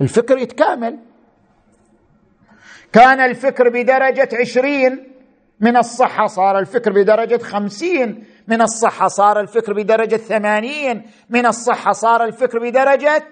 الفكر 0.00 0.38
يتكامل. 0.38 0.98
كان 2.92 3.20
الفكر 3.20 3.68
بدرجة 3.68 4.28
عشرين 4.40 5.12
من 5.60 5.76
الصحة 5.76 6.26
صار 6.26 6.58
الفكر 6.58 6.92
بدرجة 6.92 7.42
خمسين. 7.42 8.24
من 8.48 8.62
الصحة 8.62 9.08
صار 9.08 9.40
الفكر 9.40 9.72
بدرجة 9.72 10.16
ثمانين 10.16 11.10
من 11.30 11.46
الصحة 11.46 11.92
صار 11.92 12.24
الفكر 12.24 12.58
بدرجة 12.58 13.26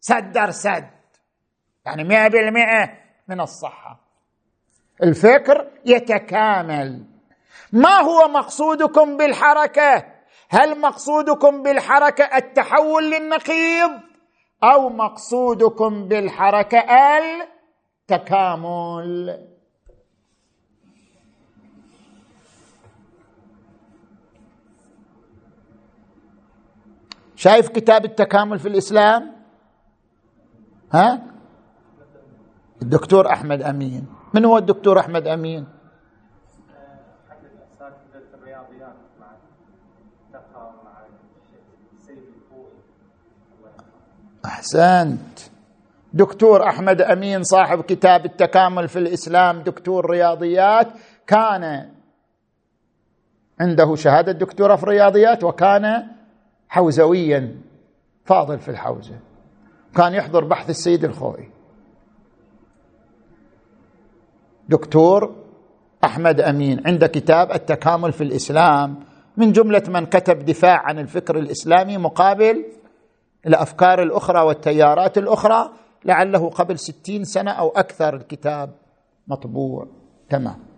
سدر 0.00 0.50
سد. 0.50 0.90
يعني 1.86 2.04
مئة 2.04 2.28
بالمئة 2.28 2.92
من 3.28 3.40
الصحة. 3.40 4.00
الفكر 5.02 5.70
يتكامل. 5.84 7.04
ما 7.72 8.00
هو 8.00 8.28
مقصودكم 8.28 9.16
بالحركة؟ 9.16 10.04
هل 10.48 10.80
مقصودكم 10.80 11.62
بالحركة 11.62 12.24
التحول 12.24 13.10
للنقيض 13.10 13.90
أو 14.64 14.88
مقصودكم 14.88 16.08
بالحركة 16.08 16.78
التكامل؟ 18.08 19.51
شايف 27.42 27.68
كتاب 27.68 28.04
التكامل 28.04 28.58
في 28.58 28.68
الإسلام؟ 28.68 29.32
ها؟ 30.92 31.22
الدكتور 32.82 33.32
أحمد 33.32 33.62
أمين. 33.62 34.06
من 34.34 34.44
هو 34.44 34.58
الدكتور 34.58 35.00
أحمد 35.00 35.26
أمين؟ 35.26 35.66
أحسنت. 44.44 45.38
دكتور 46.12 46.68
أحمد 46.68 47.00
أمين 47.00 47.42
صاحب 47.42 47.82
كتاب 47.82 48.24
التكامل 48.24 48.88
في 48.88 48.98
الإسلام 48.98 49.62
دكتور 49.62 50.10
رياضيات 50.10 50.88
كان 51.26 51.90
عنده 53.60 53.94
شهادة 53.94 54.32
دكتوراه 54.32 54.76
في 54.76 54.82
الرياضيات 54.82 55.44
وكان 55.44 56.06
حوزويا 56.72 57.56
فاضل 58.24 58.58
في 58.58 58.70
الحوزة. 58.70 59.18
كان 59.96 60.14
يحضر 60.14 60.44
بحث 60.44 60.70
السيد 60.70 61.04
الخوئي. 61.04 61.48
دكتور 64.68 65.34
أحمد 66.04 66.40
أمين 66.40 66.86
عنده 66.86 67.06
كتاب 67.06 67.52
التكامل 67.52 68.12
في 68.12 68.24
الإسلام 68.24 69.00
من 69.36 69.52
جملة 69.52 69.82
من 69.88 70.06
كتب 70.06 70.38
دفاع 70.38 70.82
عن 70.86 70.98
الفكر 70.98 71.38
الإسلامي 71.38 71.98
مقابل 71.98 72.64
الأفكار 73.46 74.02
الأخرى 74.02 74.40
والتيارات 74.40 75.18
الأخرى 75.18 75.70
لعله 76.04 76.50
قبل 76.50 76.78
ستين 76.78 77.24
سنة 77.24 77.50
أو 77.50 77.68
أكثر 77.68 78.16
الكتاب 78.16 78.70
مطبوع. 79.28 79.86
تمام. 80.28 80.71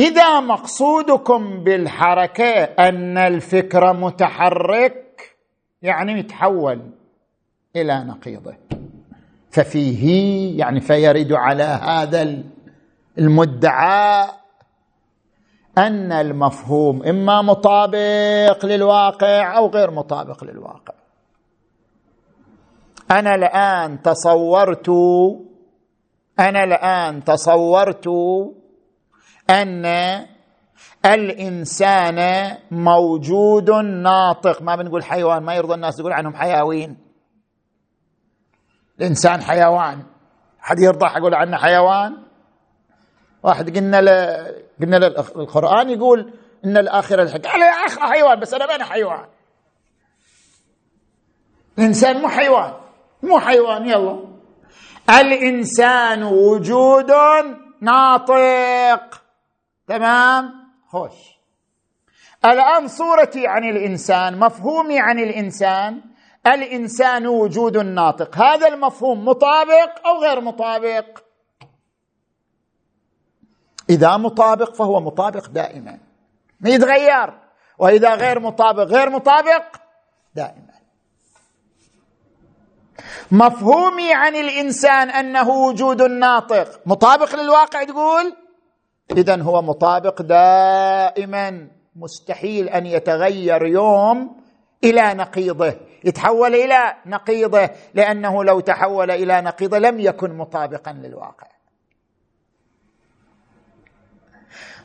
إذا 0.00 0.40
مقصودكم 0.40 1.64
بالحركة 1.64 2.62
أن 2.62 3.18
الفكر 3.18 3.92
متحرك 3.92 5.36
يعني 5.82 6.18
يتحول 6.18 6.80
إلى 7.76 8.04
نقيضه. 8.04 8.54
ففيه 9.50 10.58
يعني 10.58 10.80
فيرد 10.80 11.32
على 11.32 11.62
هذا 11.62 12.42
المدعى 13.18 14.28
أن 15.78 16.12
المفهوم 16.12 17.02
إما 17.02 17.42
مطابق 17.42 18.66
للواقع 18.66 19.56
أو 19.58 19.66
غير 19.66 19.90
مطابق 19.90 20.44
للواقع. 20.44 20.94
أنا 23.10 23.34
الآن 23.34 24.02
تصورت 24.02 24.88
أنا 26.38 26.64
الآن 26.64 27.24
تصورت 27.24 28.08
أن 29.50 29.86
الإنسان 31.04 32.18
موجود 32.70 33.70
ناطق. 33.70 34.62
ما 34.62 34.76
بنقول 34.76 35.04
حيوان 35.04 35.42
ما 35.42 35.54
يرضى 35.54 35.74
الناس 35.74 35.98
يقول 35.98 36.12
عنهم 36.12 36.34
حياوين 36.34 36.96
الإنسان 39.00 39.42
حيوان. 39.42 40.02
حد 40.60 40.78
يرضى 40.78 41.06
يقول 41.06 41.34
عنه 41.34 41.56
حيوان؟ 41.56 42.16
واحد 43.42 43.76
قلنا 43.76 44.00
له 44.00 44.46
قلنا 44.80 44.96
له 44.96 45.06
القرآن 45.36 45.90
يقول 45.90 46.32
إن 46.64 46.76
الآخرة 46.76 47.22
الحق 47.22 47.40
قال 47.40 47.60
يا 47.60 47.86
أخ 47.86 47.98
حيوان 47.98 48.40
بس 48.40 48.54
أنا 48.54 48.66
ما 48.66 48.74
أنا 48.74 48.84
حيوان. 48.84 49.26
الإنسان 51.78 52.20
مو 52.20 52.28
حيوان. 52.28 52.72
مو 53.22 53.38
حيوان 53.38 53.88
يلا. 53.88 54.24
الإنسان 55.10 56.22
وجود 56.22 57.10
ناطق. 57.80 59.22
تمام؟ 59.90 60.52
خوش. 60.86 61.12
الآن 62.44 62.88
صورتي 62.88 63.46
عن 63.46 63.64
الإنسان 63.64 64.38
مفهومي 64.38 65.00
عن 65.00 65.18
الإنسان. 65.18 66.00
الإنسان 66.46 67.26
وجود 67.26 67.76
ناطق. 67.76 68.36
هذا 68.38 68.68
المفهوم 68.68 69.24
مطابق 69.24 70.06
أو 70.06 70.22
غير 70.22 70.40
مطابق؟ 70.40 71.04
إذا 73.90 74.16
مطابق 74.16 74.74
فهو 74.74 75.00
مطابق 75.00 75.48
دائما. 75.48 75.98
ما 76.60 76.70
يتغير. 76.70 77.38
وإذا 77.78 78.14
غير 78.14 78.40
مطابق 78.40 78.82
غير 78.82 79.10
مطابق 79.10 79.64
دائما. 80.34 80.74
مفهومي 83.30 84.14
عن 84.14 84.36
الإنسان 84.36 85.10
أنه 85.10 85.48
وجود 85.50 86.02
ناطق. 86.02 86.80
مطابق 86.86 87.34
للواقع 87.34 87.84
تقول؟ 87.84 88.39
اذا 89.16 89.42
هو 89.42 89.62
مطابق 89.62 90.22
دائما 90.22 91.68
مستحيل 91.96 92.68
أن 92.68 92.86
يتغير 92.86 93.66
يوم 93.66 94.36
إلى 94.84 95.14
نقيضه. 95.14 95.74
يتحول 96.04 96.54
إلى 96.54 96.94
نقيضه 97.06 97.70
لأنه 97.94 98.44
لو 98.44 98.60
تحول 98.60 99.10
إلى 99.10 99.40
نقيضه 99.40 99.78
لم 99.78 100.00
يكن 100.00 100.36
مطابقا 100.36 100.92
للواقع. 100.92 101.46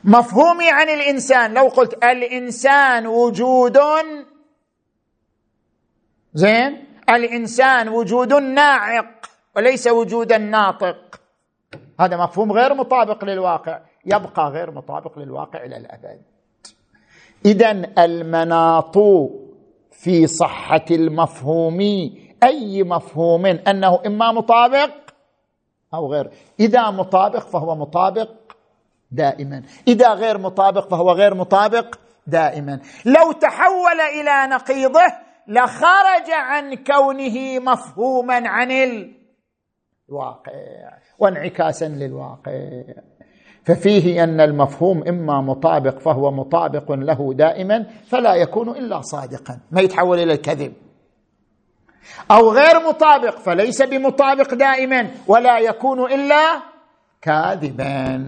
مفهومي 0.04 0.70
عن 0.70 0.88
الإنسان 0.88 1.54
لو 1.54 1.68
قلت 1.68 2.04
الإنسان 2.04 3.06
وجود 3.06 3.78
زين؟ 6.34 6.86
الإنسان 7.10 7.88
وجود 7.88 8.32
ناعق 8.32 9.26
وليس 9.56 9.86
وجودا 9.86 10.38
ناطق. 10.38 11.20
هذا 12.00 12.16
مفهوم 12.16 12.52
غير 12.52 12.74
مطابق 12.74 13.24
للواقع. 13.24 13.80
يبقى 14.06 14.48
غير 14.50 14.70
مطابق 14.70 15.18
للواقع 15.18 15.64
إلى 15.64 15.76
الأبد. 15.76 16.20
اذا 17.44 17.70
المناط 17.98 18.98
في 19.90 20.26
صحة 20.26 20.84
المفهوم 20.90 21.80
أي 22.42 22.82
مفهوم 22.82 23.46
أنه 23.46 24.00
إما 24.06 24.32
مطابق 24.32 24.90
أو 25.94 26.12
غير. 26.12 26.30
إذا 26.60 26.90
مطابق 26.90 27.38
فهو 27.38 27.74
مطابق 27.74 28.30
دائما. 29.10 29.62
إذا 29.88 30.14
غير 30.14 30.38
مطابق 30.38 30.88
فهو 30.88 31.10
غير 31.10 31.34
مطابق 31.34 31.94
دائما. 32.26 32.80
لو 33.04 33.32
تحول 33.32 34.00
إلى 34.00 34.54
نقيضه 34.54 35.06
لخرج 35.48 36.30
عن 36.30 36.74
كونه 36.74 37.58
مفهوما 37.58 38.48
عن 38.48 38.70
الواقع 40.08 40.52
وانعكاسا 41.18 41.88
للواقع. 41.88 42.52
ففيه 43.66 44.24
أن 44.24 44.40
المفهوم 44.40 45.08
إما 45.08 45.40
مطابق 45.40 45.98
فهو 45.98 46.30
مطابق 46.30 46.92
له 46.92 47.34
دائما 47.34 47.86
فلا 48.08 48.34
يكون 48.34 48.68
إلا 48.68 49.00
صادقا 49.00 49.58
ما 49.70 49.80
يتحول 49.80 50.18
إلى 50.18 50.32
الكذب. 50.32 50.72
أو 52.30 52.52
غير 52.52 52.88
مطابق 52.88 53.38
فليس 53.38 53.82
بمطابق 53.82 54.54
دائما 54.54 55.10
ولا 55.26 55.58
يكون 55.58 56.12
إلا 56.12 56.62
كاذبا. 57.22 58.24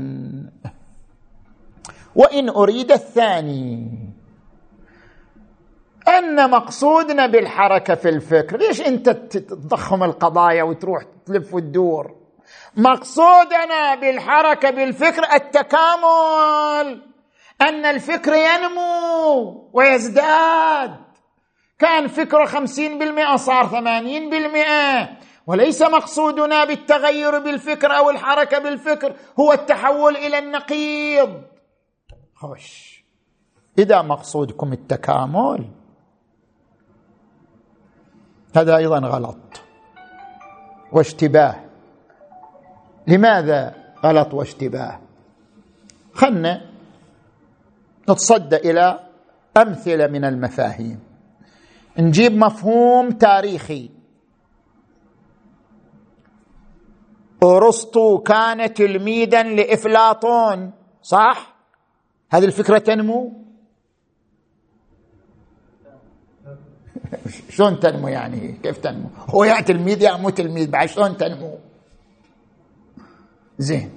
وإن 2.15 2.49
أريد 2.49 2.93
الثاني 2.93 3.89
أن 6.19 6.51
مقصودنا 6.51 7.27
بالحركة 7.27 7.95
في 7.95 8.09
الفكر 8.09 8.57
ليش 8.57 8.81
أنت 8.81 9.09
تضخم 9.09 10.05
القضايا 10.05 10.63
وتروح 10.63 11.03
تلف 11.27 11.55
وتدور؟ 11.55 12.18
مقصودنا 12.79 13.95
بالحركة 13.95 14.71
بالفكر 14.71 15.23
التكامل 15.35 17.03
أن 17.61 17.85
الفكر 17.87 18.33
ينمو 18.35 19.71
ويزداد. 19.73 20.97
كان 21.79 22.09
فكره 22.09 22.45
خمسين 22.45 22.99
بالمئة 22.99 23.37
صار 23.37 23.67
ثمانين 23.67 24.31
بالمئة. 24.31 25.09
وليس 25.47 25.83
مقصودنا 25.83 26.65
بالتغير 26.65 27.39
بالفكر 27.39 27.97
أو 27.97 28.11
الحركة 28.11 28.59
بالفكر 28.59 29.17
هو 29.41 29.53
التحول 29.53 30.17
إلى 30.17 30.39
النقيض. 30.39 31.43
خوش. 32.35 32.99
إذا 33.79 34.03
مقصودكم 34.03 34.73
التكامل. 34.73 35.71
هذا 38.57 38.77
أيضا 38.77 38.99
غلط. 38.99 39.63
واشتباه. 40.93 41.68
لماذا 43.09 43.75
غلط 44.05 44.35
واشتباه؟ 44.35 45.01
خلنا 46.13 46.71
نتصدى 48.11 48.57
إلى 48.57 49.01
أمثلة 49.57 50.07
من 50.07 50.25
المفاهيم. 50.25 51.01
نجيب 51.99 52.33
مفهوم 52.33 53.11
تاريخي. 53.11 53.91
أرسطو 57.43 58.19
كان 58.19 58.75
تلميذا 58.75 59.43
لإفلاطون 59.43 60.73
صح؟ 61.03 61.55
هذه 62.31 62.45
الفكرة 62.45 62.79
تنمو؟ 62.79 63.33
شلون 67.51 67.81
تنمو 67.81 68.09
يعني؟ 68.09 68.53
كيف 68.63 68.79
تنمو؟ 68.79 69.09
هو 69.29 69.45
يا 69.45 69.61
تلميذ 69.61 70.03
يا 70.03 70.17
مو 70.17 70.31
تلميذ 70.31 70.71
بعد 70.71 70.89
شلون 70.89 71.17
تنمو؟ 71.17 71.59
زين. 73.59 73.91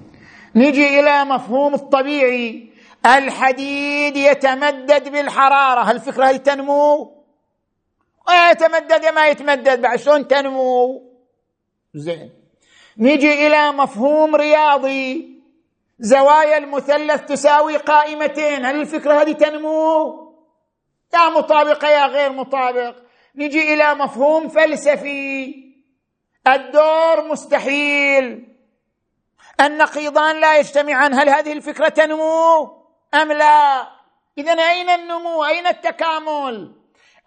نجي 0.56 1.00
إلى 1.00 1.26
مفهوم 1.26 1.74
الطبيعي. 1.74 2.72
الحديد 3.06 4.18
يتمدد 4.18 5.12
بالحرارة. 5.12 5.82
هل 5.82 5.96
الفكرة 5.96 6.26
هي 6.26 6.38
تنمو؟ 6.38 7.12
ويتمدد 8.28 9.06
ما 9.06 9.28
يتمدد. 9.28 9.82
بعد 9.82 10.00
شلون 10.00 10.28
تنمو؟ 10.28 11.02
زين. 11.94 12.30
نجي 12.98 13.48
إلى 13.48 13.72
مفهوم 13.72 14.36
رياضي. 14.36 15.42
زوايا 16.00 16.58
المثلث 16.58 17.22
تساوي 17.26 17.78
قائمتين. 17.78 18.66
هل 18.66 18.82
الفكرة 18.82 19.22
هذه 19.22 19.32
تنمو؟ 19.32 20.32
يا 21.14 21.30
مطابقه 21.30 21.90
يا 21.90 22.06
غير 22.06 22.32
مطابق. 22.32 22.96
نجي 23.36 23.74
إلى 23.74 23.96
مفهوم 23.96 24.48
فلسفي. 24.48 25.56
الدور 26.48 27.28
مستحيل. 27.32 28.51
النقيضان 29.62 30.40
لا 30.40 30.58
يجتمعان. 30.58 31.14
هل 31.14 31.30
هذه 31.30 31.54
الفكرة 31.54 31.90
تنمو 31.90 32.64
أم 33.14 33.32
لا؟ 33.32 33.88
اذا 34.38 34.52
أين 34.52 34.90
النمو؟ 34.90 35.46
أين 35.46 35.68
التكامل؟ 35.68 36.76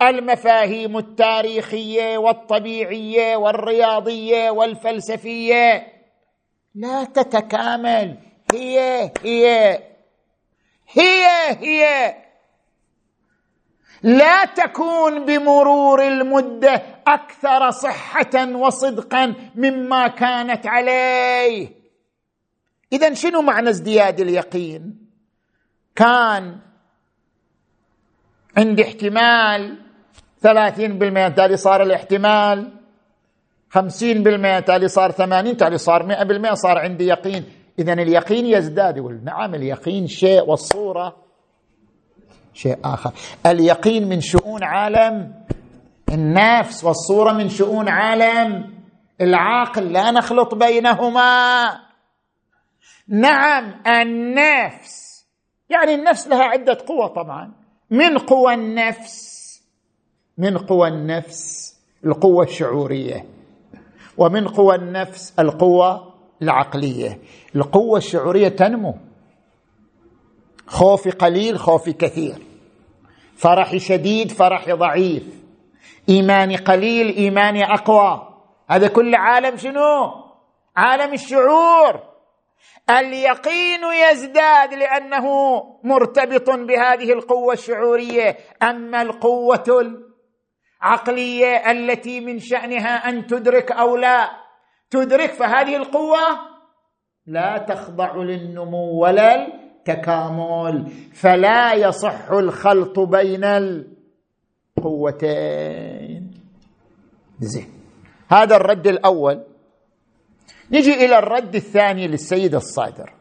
المفاهيم 0.03 0.99
التاريخية 0.99 2.19
والطبيعية 2.19 3.37
والرياضية 3.37 4.51
والفلسفية 4.51 5.87
لا 6.75 7.05
تتكامل. 7.05 8.19
هي 8.55 9.11
هي 9.23 9.79
هي 10.89 11.27
هي. 11.61 12.15
لا 14.03 14.45
تكون 14.45 15.25
بمرور 15.25 16.07
المدة 16.07 16.83
أكثر 17.07 17.71
صحة 17.71 18.47
وصدقا 18.55 19.35
مما 19.55 20.09
كانت 20.09 20.67
عليه. 20.67 21.84
اذا 22.95 23.15
شنو 23.15 23.43
معنى 23.43 23.69
ازدياد 23.69 24.21
اليقين؟ 24.21 25.09
كان 25.97 26.61
عندي 28.57 28.83
احتمال 28.83 29.79
ثلاثين 30.41 30.99
بالمئة 30.99 31.29
تالي 31.29 31.57
صار 31.57 31.83
الاحتمال 31.83 32.73
خمسين 33.71 34.23
بالمئة 34.23 34.61
تالي 34.61 34.89
صار 34.89 35.11
ثمانين 35.11 35.57
تالي 35.57 35.79
صار 35.79 36.07
مئة 36.07 36.25
بالمئة 36.25 36.55
صار 36.55 36.79
عندي 36.79 37.07
يقين. 37.07 37.45
إذا 37.79 37.93
اليقين 37.93 38.47
يزداد 38.47 38.97
يقول 38.97 39.25
نعم 39.25 39.55
اليقين 39.55 40.07
شيء 40.07 40.45
والصورة 40.51 41.17
شيء 42.55 42.79
آخر. 42.85 43.13
اليقين 43.47 44.09
من 44.09 44.21
شؤون 44.21 44.65
عالم 44.65 45.35
النفس 46.13 46.85
والصورة 46.85 47.33
من 47.33 47.49
شؤون 47.49 47.89
عالم 47.89 48.75
العاقل 49.21 49.93
لا 49.93 50.11
نخلط 50.11 50.55
بينهما. 50.55 51.65
نعم 53.09 53.75
النفس. 53.87 55.27
يعني 55.71 55.95
النفس 55.95 56.29
لها 56.29 56.43
عدة 56.43 56.79
قوى 56.89 57.09
طبعا. 57.09 57.53
من 57.91 58.19
قوى 58.19 58.55
النفس 58.55 59.35
من 60.39 60.59
قوى 60.59 60.89
النفس 60.89 61.75
القوة 62.05 62.45
الشعورية 62.45 63.25
ومن 64.19 64.49
قوى 64.49 64.75
النفس 64.75 65.35
القوة 65.39 66.15
العقلية. 66.43 67.19
القوة 67.57 67.99
الشعورية 67.99 68.49
تنمو. 68.49 68.95
خوف 70.67 71.09
قليل 71.09 71.59
خوف 71.59 71.91
كثير. 71.91 72.39
فرح 73.37 73.77
شديد 73.77 74.31
فرح 74.31 74.71
ضعيف. 74.71 75.45
إيماني 76.09 76.57
قليل 76.57 77.17
إيماني 77.17 77.65
أقوى. 77.65 78.29
هذا 78.71 78.89
كل 78.89 79.15
عالم 79.15 79.57
شنو؟ 79.57 80.25
عالم 80.77 81.13
الشعور. 81.13 82.14
اليقين 82.91 83.81
يزداد 84.11 84.75
لأنه 84.75 85.25
مرتبط 85.85 86.51
بهذه 86.51 87.13
القوة 87.13 87.53
الشعورية. 87.53 88.37
أما 88.63 89.03
القوة 89.03 89.97
العقلية 90.83 91.71
التي 91.71 92.21
من 92.21 92.39
شأنها 92.39 93.09
أن 93.09 93.27
تدرك 93.27 93.73
أو 93.73 93.97
لا 93.97 94.31
تدرك 94.91 95.31
فهذه 95.31 95.77
القوة 95.77 96.19
لا 97.27 97.59
تخضع 97.69 98.17
للنمو 98.17 99.03
ولا 99.03 99.47
التكامل 99.89 100.87
فلا 101.15 101.75
يصح 101.75 102.31
الخلط 102.31 103.01
بين 103.01 103.45
القوتين. 104.79 106.31
زين. 107.41 107.69
هذا 108.29 108.57
الرد 108.57 108.87
الأول. 108.87 109.45
نجي 110.71 111.05
إلى 111.05 111.19
الرد 111.19 111.55
الثاني 111.55 112.09
للسيد 112.09 112.55
الصادر. 112.55 113.13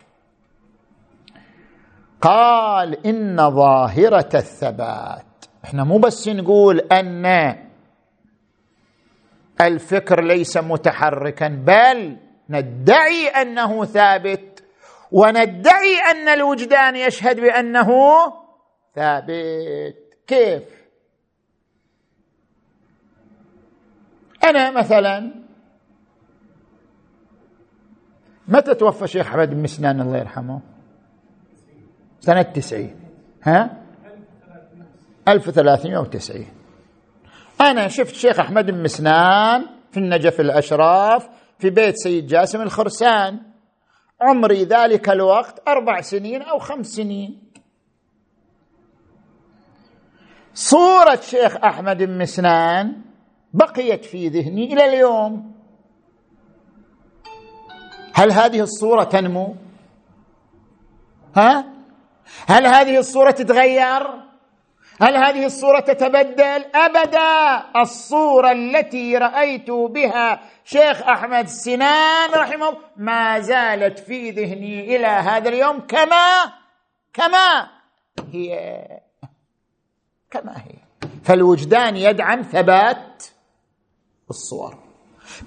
قال 2.21 3.07
إن 3.07 3.49
ظاهرة 3.49 4.29
الثبات. 4.35 5.25
إحنا 5.65 5.83
مو 5.83 5.97
بس 5.97 6.27
نقول 6.27 6.79
أن 6.79 7.55
الفكر 9.61 10.23
ليس 10.23 10.57
متحركا 10.57 11.47
بل 11.47 12.17
ندعي 12.49 13.27
أنه 13.27 13.85
ثابت 13.85 14.63
وندعي 15.11 15.97
أن 16.11 16.27
الوجدان 16.27 16.95
يشهد 16.95 17.39
بأنه 17.39 17.89
ثابت. 18.95 19.95
كيف؟ 20.27 20.63
أنا 24.43 24.71
مثلا 24.71 25.42
متى 28.47 28.73
توفى 28.75 29.03
الشيخ 29.03 29.27
احمد 29.27 29.49
بن 29.49 29.63
مسنان 29.63 30.01
الله 30.01 30.17
يرحمه؟ 30.17 30.61
سنة 32.19 32.41
تسعين. 32.41 32.95
ها؟ 33.43 33.83
1390 35.27 36.47
أنا 37.61 37.87
شفت 37.87 38.11
الشيخ 38.11 38.39
أحمد 38.39 38.65
بن 38.65 38.83
مسنان 38.83 39.65
في 39.91 39.97
النجف 39.97 40.39
الأشراف 40.39 41.29
في 41.59 41.69
بيت 41.69 41.95
سيد 41.95 42.27
جاسم 42.27 42.61
الخرسان. 42.61 43.39
عمري 44.21 44.63
ذلك 44.63 45.09
الوقت 45.09 45.67
أربع 45.67 46.01
سنين 46.01 46.41
أو 46.41 46.59
خمس 46.59 46.85
سنين. 46.85 47.43
صورة 50.53 51.19
شيخ 51.21 51.55
أحمد 51.55 51.97
بن 51.97 52.17
مسنان 52.17 53.01
بقيت 53.53 54.05
في 54.05 54.27
ذهني 54.27 54.73
إلى 54.73 54.85
اليوم. 54.85 55.52
هل 58.13 58.31
هذه 58.31 58.61
الصورة 58.61 59.03
تنمو؟ 59.03 59.55
ها؟ 61.35 61.65
هل 62.47 62.67
هذه 62.67 62.97
الصورة 62.97 63.31
تتغير؟ 63.31 64.23
هل 65.01 65.17
هذه 65.17 65.45
الصورة 65.45 65.79
تتبدل؟ 65.79 66.65
أبدا! 66.75 67.63
الصورة 67.81 68.51
التي 68.51 69.17
رأيت 69.17 69.71
بها 69.71 70.41
شيخ 70.65 71.01
أحمد 71.01 71.47
سنان 71.47 72.29
رحمه 72.29 72.69
الله 72.69 72.79
ما 72.97 73.39
زالت 73.39 73.99
في 73.99 74.31
ذهني 74.31 74.95
إلى 74.95 75.07
هذا 75.07 75.49
اليوم. 75.49 75.79
كما؟ 75.79 76.53
كما؟ 77.13 77.69
هي 78.31 78.79
كما 80.31 80.57
هي. 80.57 80.75
فالوجدان 81.23 81.97
يدعم 81.97 82.41
ثبات 82.41 83.23
الصور. 84.29 84.82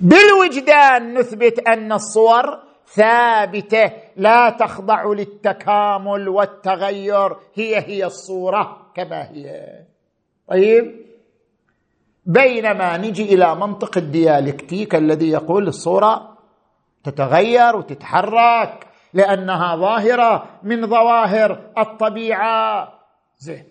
بالوجدان 0.01 1.18
نثبت 1.18 1.68
أن 1.68 1.93
الصور 1.93 2.59
ثابتة 2.89 3.93
لا 4.16 4.51
تخضع 4.51 5.05
للتكامل 5.12 6.28
والتغير. 6.28 7.37
هي 7.55 7.76
هي 7.76 8.05
الصورة 8.05 8.93
كما 8.95 9.30
هي. 9.30 9.66
طيب. 10.49 11.07
بينما 12.26 12.97
نجي 12.97 13.34
إلى 13.34 13.55
منطق 13.55 13.99
الديالكتيك 13.99 14.95
الذي 14.95 15.30
يقول 15.30 15.68
الصورة 15.68 16.39
تتغير 17.05 17.76
وتتحرك 17.76 18.87
لأنها 19.12 19.76
ظاهرة 19.76 20.47
من 20.62 20.87
ظواهر 20.87 21.61
الطبيعة. 21.78 22.93
زين. 23.39 23.64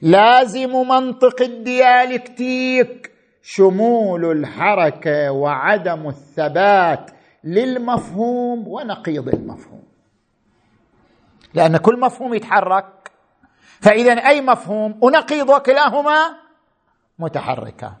لازم 0.00 0.88
منطق 0.88 1.42
الديالكتيك 1.42 3.17
شمول 3.50 4.24
الحركة 4.24 5.30
وعدم 5.30 6.08
الثبات 6.08 7.10
للمفهوم 7.44 8.68
ونقيض 8.68 9.28
المفهوم. 9.28 9.82
لأن 11.54 11.76
كل 11.76 12.00
مفهوم 12.00 12.34
يتحرك. 12.34 13.10
فاذا 13.80 14.12
أي 14.12 14.40
مفهوم 14.40 14.98
ونقيض 15.02 15.48
وكلاهما 15.48 16.36
متحركان. 17.18 17.92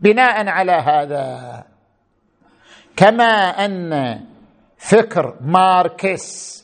بناء 0.00 0.48
على 0.48 0.72
هذا 0.72 1.64
كما 2.96 3.64
أن 3.64 4.20
فكر 4.76 5.36
ماركس 5.40 6.60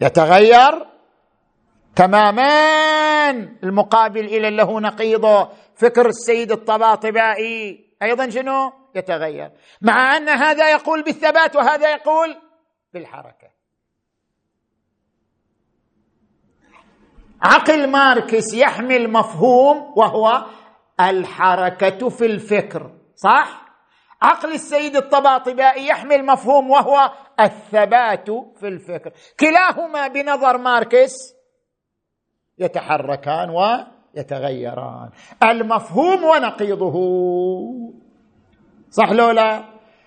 يتغير 0.00 0.86
تماما 1.96 3.30
المقابل 3.62 4.24
إلى 4.24 4.50
له 4.50 4.80
نقيضه. 4.80 5.48
فكر 5.76 6.06
السيد 6.06 6.52
الطباطبائي. 6.52 7.86
أيضا 8.02 8.28
شنو؟ 8.28 8.72
يتغير. 8.94 9.50
مع 9.82 10.16
أن 10.16 10.28
هذا 10.28 10.70
يقول 10.70 11.02
بالثبات 11.02 11.56
وهذا 11.56 11.92
يقول 11.92 12.36
بالحركة. 12.94 13.50
عقل 17.42 17.90
ماركس 17.90 18.54
يحمل 18.54 19.10
مفهوم 19.12 19.92
وهو 19.96 20.46
الحركة 21.00 22.08
في 22.08 22.26
الفكر 22.26 22.90
صح؟ 23.16 23.66
عقل 24.22 24.52
السيد 24.52 24.96
الطباطبائي 24.96 25.86
يحمل 25.86 26.26
مفهوم 26.26 26.70
وهو 26.70 27.12
الثبات 27.40 28.30
في 28.30 28.68
الفكر. 28.68 29.12
كلاهما 29.40 30.08
بنظر 30.08 30.58
ماركس 30.58 31.12
يتحركان 32.58 33.50
ويتغيران 34.16 35.08
المفهوم 35.42 36.24
ونقيضه. 36.24 36.96
صح 38.90 39.10
لو 39.12 39.30
لا؟ 39.30 39.64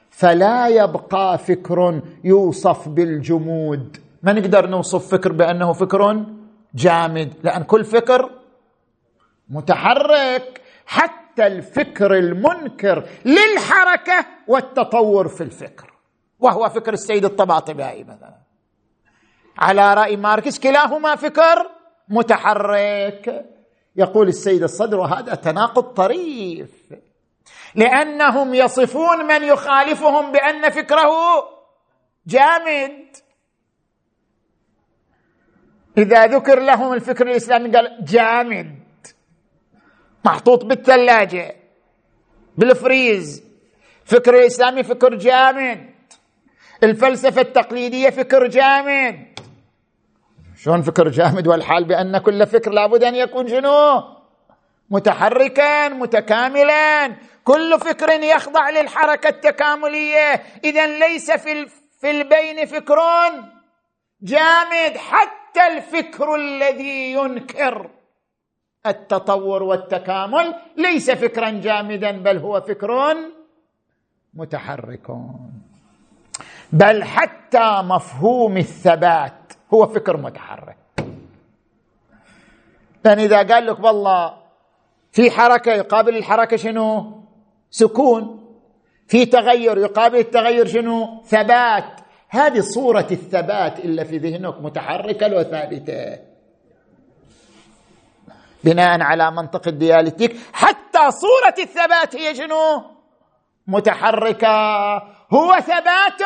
فلا 0.10 0.68
يبقى 0.68 1.38
فكر 1.38 2.02
يوصف 2.24 2.90
بالجمود. 2.90 3.98
ما 4.24 4.34
نقدر 4.34 4.68
نوصف 4.68 5.12
فكر 5.12 5.32
بأنه 5.32 5.74
فكر 5.74 6.26
جامد 6.76 7.34
لأن 7.44 7.64
كل 7.64 7.86
فكر 7.86 8.30
متحرك. 9.50 10.62
حتى 10.86 11.48
الفكر 11.48 12.18
المنكر 12.18 13.08
للحركة 13.26 14.26
والتطور 14.48 15.28
في 15.28 15.44
الفكر. 15.44 15.94
وهو 16.40 16.70
فكر 16.70 16.94
السيد 16.94 17.26
الطباطبائي 17.26 18.04
مثلا. 18.04 18.36
على 19.58 19.94
رأي 19.94 20.18
ماركس 20.18 20.60
كلاهما 20.60 21.16
فكر 21.16 21.70
متحرك. 22.10 23.46
يقول 23.96 24.28
السيد 24.28 24.64
الصدر 24.64 25.00
وهذا 25.00 25.36
تناقض 25.36 25.84
طريف. 25.84 26.70
لأنهم 27.76 28.54
يصفون 28.54 29.28
من 29.28 29.44
يخالفهم 29.44 30.32
بأن 30.32 30.70
فكره 30.70 31.12
جامد. 32.28 33.06
إذا 35.98 36.26
ذكر 36.26 36.60
لهم 36.60 36.94
الفكر 36.94 37.28
الإسلامي 37.28 37.72
قال 37.76 38.06
جامد. 38.06 38.80
محطوط 40.26 40.66
بالثلاجة 40.66 41.56
بالفريز. 42.58 43.44
فكر 44.06 44.36
الإسلامي 44.36 44.84
فكر 44.84 45.16
جامد. 45.16 45.90
الفلسفة 46.84 47.42
التقليدية 47.42 48.10
فكر 48.10 48.48
جامد. 48.48 49.29
شلون 50.64 50.82
فكر 50.82 51.10
جامد 51.10 51.48
والحال 51.48 51.84
بأن 51.84 52.18
كل 52.18 52.48
فكر 52.48 52.72
لابد 52.72 53.04
أن 53.04 53.16
يكون 53.16 53.48
شنو؟ 53.48 54.04
متحركا 54.90 55.90
متكاملا. 55.90 57.16
كل 57.44 57.80
فكر 57.80 58.10
يخضع 58.10 58.70
للحركة 58.70 59.30
التكاملية. 59.30 60.44
إذا 60.64 60.88
ليس 60.88 61.32
في, 61.32 61.68
في 62.02 62.12
البين 62.12 62.66
فكر 62.66 63.00
جامد. 64.22 64.98
حتى 64.98 65.68
الفكر 65.68 66.36
الذي 66.36 67.14
ينكر 67.14 67.90
التطور 68.86 69.64
والتكامل 69.64 70.56
ليس 70.78 71.12
فكرا 71.12 71.50
جامدا 71.50 72.12
بل 72.12 72.38
هو 72.38 72.62
فكر 72.62 73.16
متحرك 74.34 75.08
بل 76.72 77.04
حتى 77.04 77.82
مفهوم 77.84 78.58
الثبات 78.58 79.39
هو 79.74 79.88
فكر 79.88 80.18
متحرك. 80.18 80.78
لأن 83.06 83.20
إذا 83.20 83.38
قال 83.38 83.66
لك 83.66 83.84
والله 83.84 84.34
في 85.12 85.32
حركة 85.32 85.72
يقابل 85.72 86.18
الحركة 86.18 86.58
شنو؟ 86.58 87.22
سكون. 87.70 88.46
في 89.08 89.26
تغير 89.26 89.78
يقابل 89.78 90.18
التغير 90.18 90.68
شنو؟ 90.68 91.24
ثبات. 91.24 92.00
هذه 92.30 92.60
صورة 92.60 93.08
الثبات 93.12 93.80
إلا 93.80 94.04
في 94.04 94.18
ذهنك 94.18 94.62
متحركة 94.62 95.28
لو 95.28 95.44
ثابتة. 95.44 96.20
بناء 98.64 99.02
على 99.02 99.32
منطق 99.32 99.68
الديالكتيك. 99.68 100.36
حتى 100.54 101.12
صورة 101.12 101.56
الثبات 101.60 102.16
هي 102.16 102.36
شنو؟ 102.36 102.84
متحركة. 103.68 104.96
هو 105.34 105.60
ثبات 105.60 106.22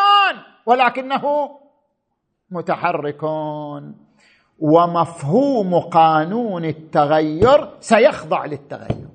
ولكنه 0.65 1.49
متحرك 2.51 3.23
ومفهوم 4.59 5.79
قانون 5.79 6.65
التغير 6.65 7.69
سيخضع 7.79 8.45
للتغير. 8.45 9.07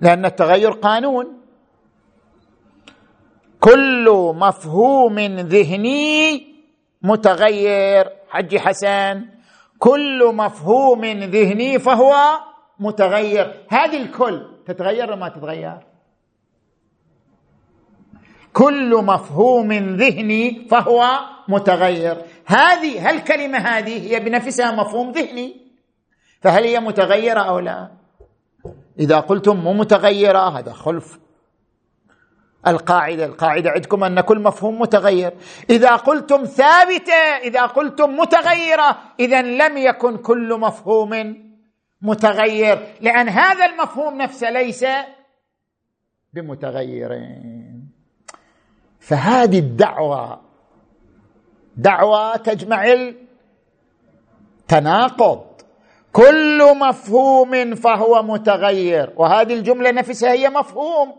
لأن 0.00 0.24
التغير 0.24 0.70
قانون. 0.70 1.26
كل 3.60 4.32
مفهوم 4.34 5.18
ذهني 5.54 6.46
متغير. 7.02 8.10
حج 8.28 8.56
حسن. 8.56 9.24
كل 9.78 10.32
مفهوم 10.34 11.04
ذهني 11.04 11.78
فهو 11.78 12.14
متغير. 12.78 13.64
هذه 13.68 14.02
الكل 14.02 14.46
تتغير 14.66 15.16
ما 15.16 15.28
تتغير؟ 15.28 15.95
كل 18.56 19.04
مفهوم 19.04 19.72
ذهني 19.72 20.66
فهو 20.70 21.20
متغير. 21.48 22.16
هذه 22.46 23.10
هالكلمه 23.10 23.58
هذه 23.58 24.12
هي 24.12 24.20
بنفسها 24.20 24.72
مفهوم 24.72 25.12
ذهني؟ 25.12 25.56
فهل 26.40 26.64
هي 26.64 26.80
متغيرة 26.80 27.40
أو 27.40 27.58
لا؟ 27.58 27.90
إذا 28.98 29.20
قلتم 29.20 29.56
مو 29.56 29.72
متغيرة 29.72 30.58
هذا 30.58 30.72
خلف. 30.72 31.18
القاعدة 32.66 33.24
القاعدة 33.24 33.70
عندكم 33.70 34.04
أن 34.04 34.20
كل 34.20 34.38
مفهوم 34.38 34.80
متغير. 34.80 35.32
إذا 35.70 35.96
قلتم 35.96 36.44
ثابتة 36.44 37.22
إذا 37.44 37.66
قلتم 37.66 38.16
متغيرة 38.16 38.98
اذا 39.20 39.42
لم 39.42 39.76
يكن 39.76 40.16
كل 40.16 40.60
مفهوم 40.60 41.12
متغير. 42.02 42.78
لأن 43.00 43.28
هذا 43.28 43.66
المفهوم 43.66 44.22
نفسه 44.22 44.50
ليس 44.50 44.84
بمتغيرين. 46.32 47.75
فهذه 49.08 49.58
الدعوة 49.58 50.40
دعوة 51.76 52.36
تجمع 52.36 52.84
التناقض 54.62 55.46
كل 56.12 56.78
مفهوم 56.78 57.74
فهو 57.74 58.22
متغير 58.22 59.14
وهذه 59.16 59.54
الجملة 59.54 59.90
نفسها 59.90 60.32
هي 60.32 60.48
مفهوم. 60.48 61.16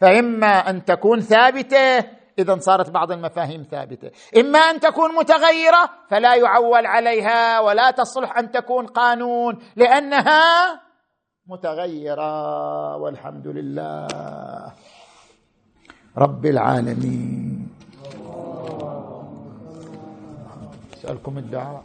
فإما 0.00 0.70
أن 0.70 0.84
تكون 0.84 1.20
ثابتة 1.20 1.98
إذا 2.38 2.58
صارت 2.58 2.90
بعض 2.90 3.12
المفاهيم 3.12 3.66
ثابتة. 3.70 4.10
إما 4.36 4.58
أن 4.58 4.80
تكون 4.80 5.14
متغيرة 5.14 5.90
فلا 6.10 6.34
يعول 6.34 6.86
عليها 6.86 7.60
ولا 7.60 7.90
تصلح 7.90 8.38
أن 8.38 8.50
تكون 8.50 8.86
قانون 8.86 9.58
لأنها 9.76 10.42
متغيرة 11.46 12.96
والحمد 12.96 13.46
لله. 13.46 14.06
رب 16.18 16.46
العالمين. 16.46 17.68
اسالكم 20.96 21.38
الدعاء. 21.38 21.82